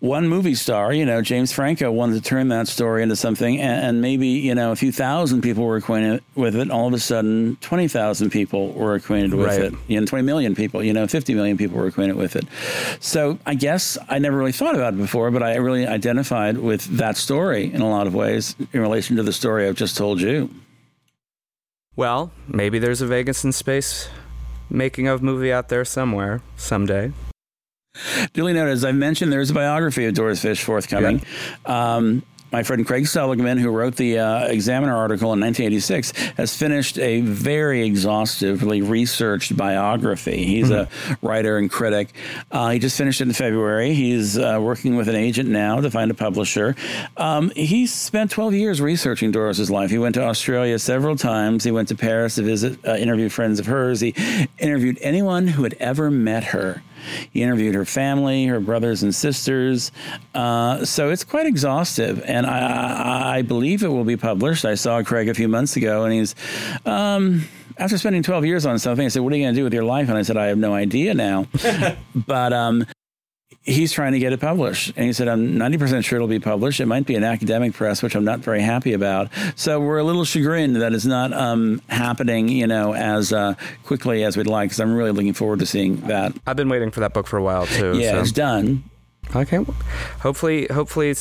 [0.00, 3.84] one movie star, you know, James Franco, wanted to turn that story into something, and,
[3.84, 6.70] and maybe, you know, a few thousand people were acquainted with it.
[6.70, 9.60] All of a sudden, 20,000 people were acquainted with Right.
[9.60, 9.74] it.
[9.88, 12.46] You know, 20 million people, you know, 50 million people were acquainted with it.
[13.00, 16.84] So I guess I never really thought about it before, but I really identified with
[16.96, 20.20] that story in a lot of ways in relation to the story I've just told
[20.22, 20.48] you.
[21.94, 24.08] Well, maybe there's a Vegas in space
[24.70, 27.12] making of movie out there somewhere someday.
[28.32, 31.22] Duly noted, as I mentioned, there's a biography of Doris Fish forthcoming.
[31.66, 32.22] Um,
[32.52, 37.20] my friend Craig Seligman, who wrote the uh, Examiner article in 1986, has finished a
[37.20, 40.44] very exhaustively researched biography.
[40.44, 40.88] He's a
[41.22, 42.12] writer and critic.
[42.50, 43.94] Uh, he just finished it in February.
[43.94, 46.74] He's uh, working with an agent now to find a publisher.
[47.16, 49.90] Um, he spent 12 years researching Doris's life.
[49.90, 51.62] He went to Australia several times.
[51.62, 54.00] He went to Paris to visit, uh, interview friends of hers.
[54.00, 54.14] He
[54.58, 56.82] interviewed anyone who had ever met her.
[57.30, 59.92] He interviewed her family, her brothers and sisters.
[60.34, 64.64] Uh, so it's quite exhaustive, and I, I, believe it will be published.
[64.64, 66.34] I saw Craig a few months ago, and he's.
[66.84, 67.44] Um,
[67.78, 69.72] after spending 12 years on something, I said, What are you going to do with
[69.72, 70.08] your life?
[70.10, 71.46] And I said, I have no idea now.
[72.14, 72.86] but um,
[73.62, 74.92] he's trying to get it published.
[74.96, 76.80] And he said, I'm 90% sure it'll be published.
[76.80, 79.28] It might be an academic press, which I'm not very happy about.
[79.56, 83.54] So we're a little chagrined that it's not um, happening, you know, as uh,
[83.84, 86.32] quickly as we'd like, because I'm really looking forward to seeing that.
[86.46, 87.98] I've been waiting for that book for a while too.
[87.98, 88.20] Yeah, so.
[88.20, 88.84] it's done.
[89.34, 89.64] Okay.
[90.20, 91.14] Hopefully, hopefully,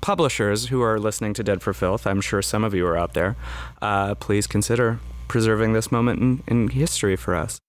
[0.00, 3.14] publishers who are listening to Dead for Filth, I'm sure some of you are out
[3.14, 3.36] there.
[3.80, 4.98] Uh, please consider
[5.28, 7.60] preserving this moment in, in history for us.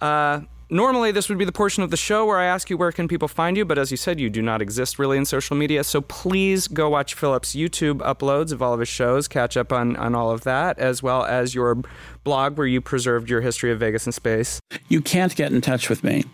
[0.00, 0.40] Uh,
[0.70, 3.08] normally, this would be the portion of the show where I ask you where can
[3.08, 5.84] people find you, but as you said, you do not exist really in social media.
[5.84, 9.96] So please go watch Philip's YouTube uploads of all of his shows, catch up on
[9.96, 11.78] on all of that, as well as your
[12.24, 14.60] blog where you preserved your history of Vegas in space.
[14.88, 16.24] You can't get in touch with me.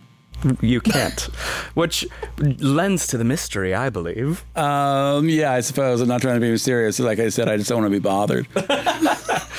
[0.60, 1.20] You can't,
[1.74, 2.06] which
[2.38, 4.44] lends to the mystery, I believe.
[4.54, 6.02] Um, yeah, I suppose.
[6.02, 7.00] I'm not trying to be mysterious.
[7.00, 8.46] Like I said, I just don't want to be bothered.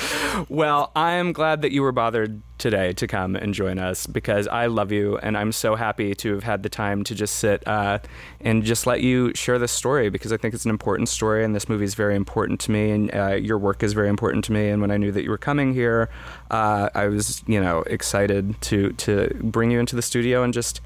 [0.48, 4.48] Well, I am glad that you were bothered today to come and join us because
[4.48, 7.66] I love you and I'm so happy to have had the time to just sit
[7.66, 7.98] uh,
[8.40, 11.54] and just let you share this story because I think it's an important story and
[11.54, 14.52] this movie is very important to me and uh, your work is very important to
[14.52, 14.68] me.
[14.68, 16.08] And when I knew that you were coming here,
[16.50, 20.80] uh, I was, you know, excited to to bring you into the studio and just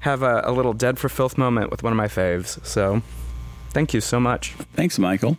[0.00, 2.64] have a, a little dead for filth moment with one of my faves.
[2.64, 3.02] So,
[3.70, 4.52] thank you so much.
[4.74, 5.38] Thanks, Michael.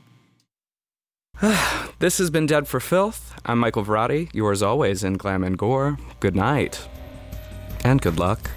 [2.00, 3.34] This has been Dead for Filth.
[3.46, 5.98] I'm Michael Varrati, yours always in Glam and Gore.
[6.20, 6.86] Good night,
[7.84, 8.52] and good luck.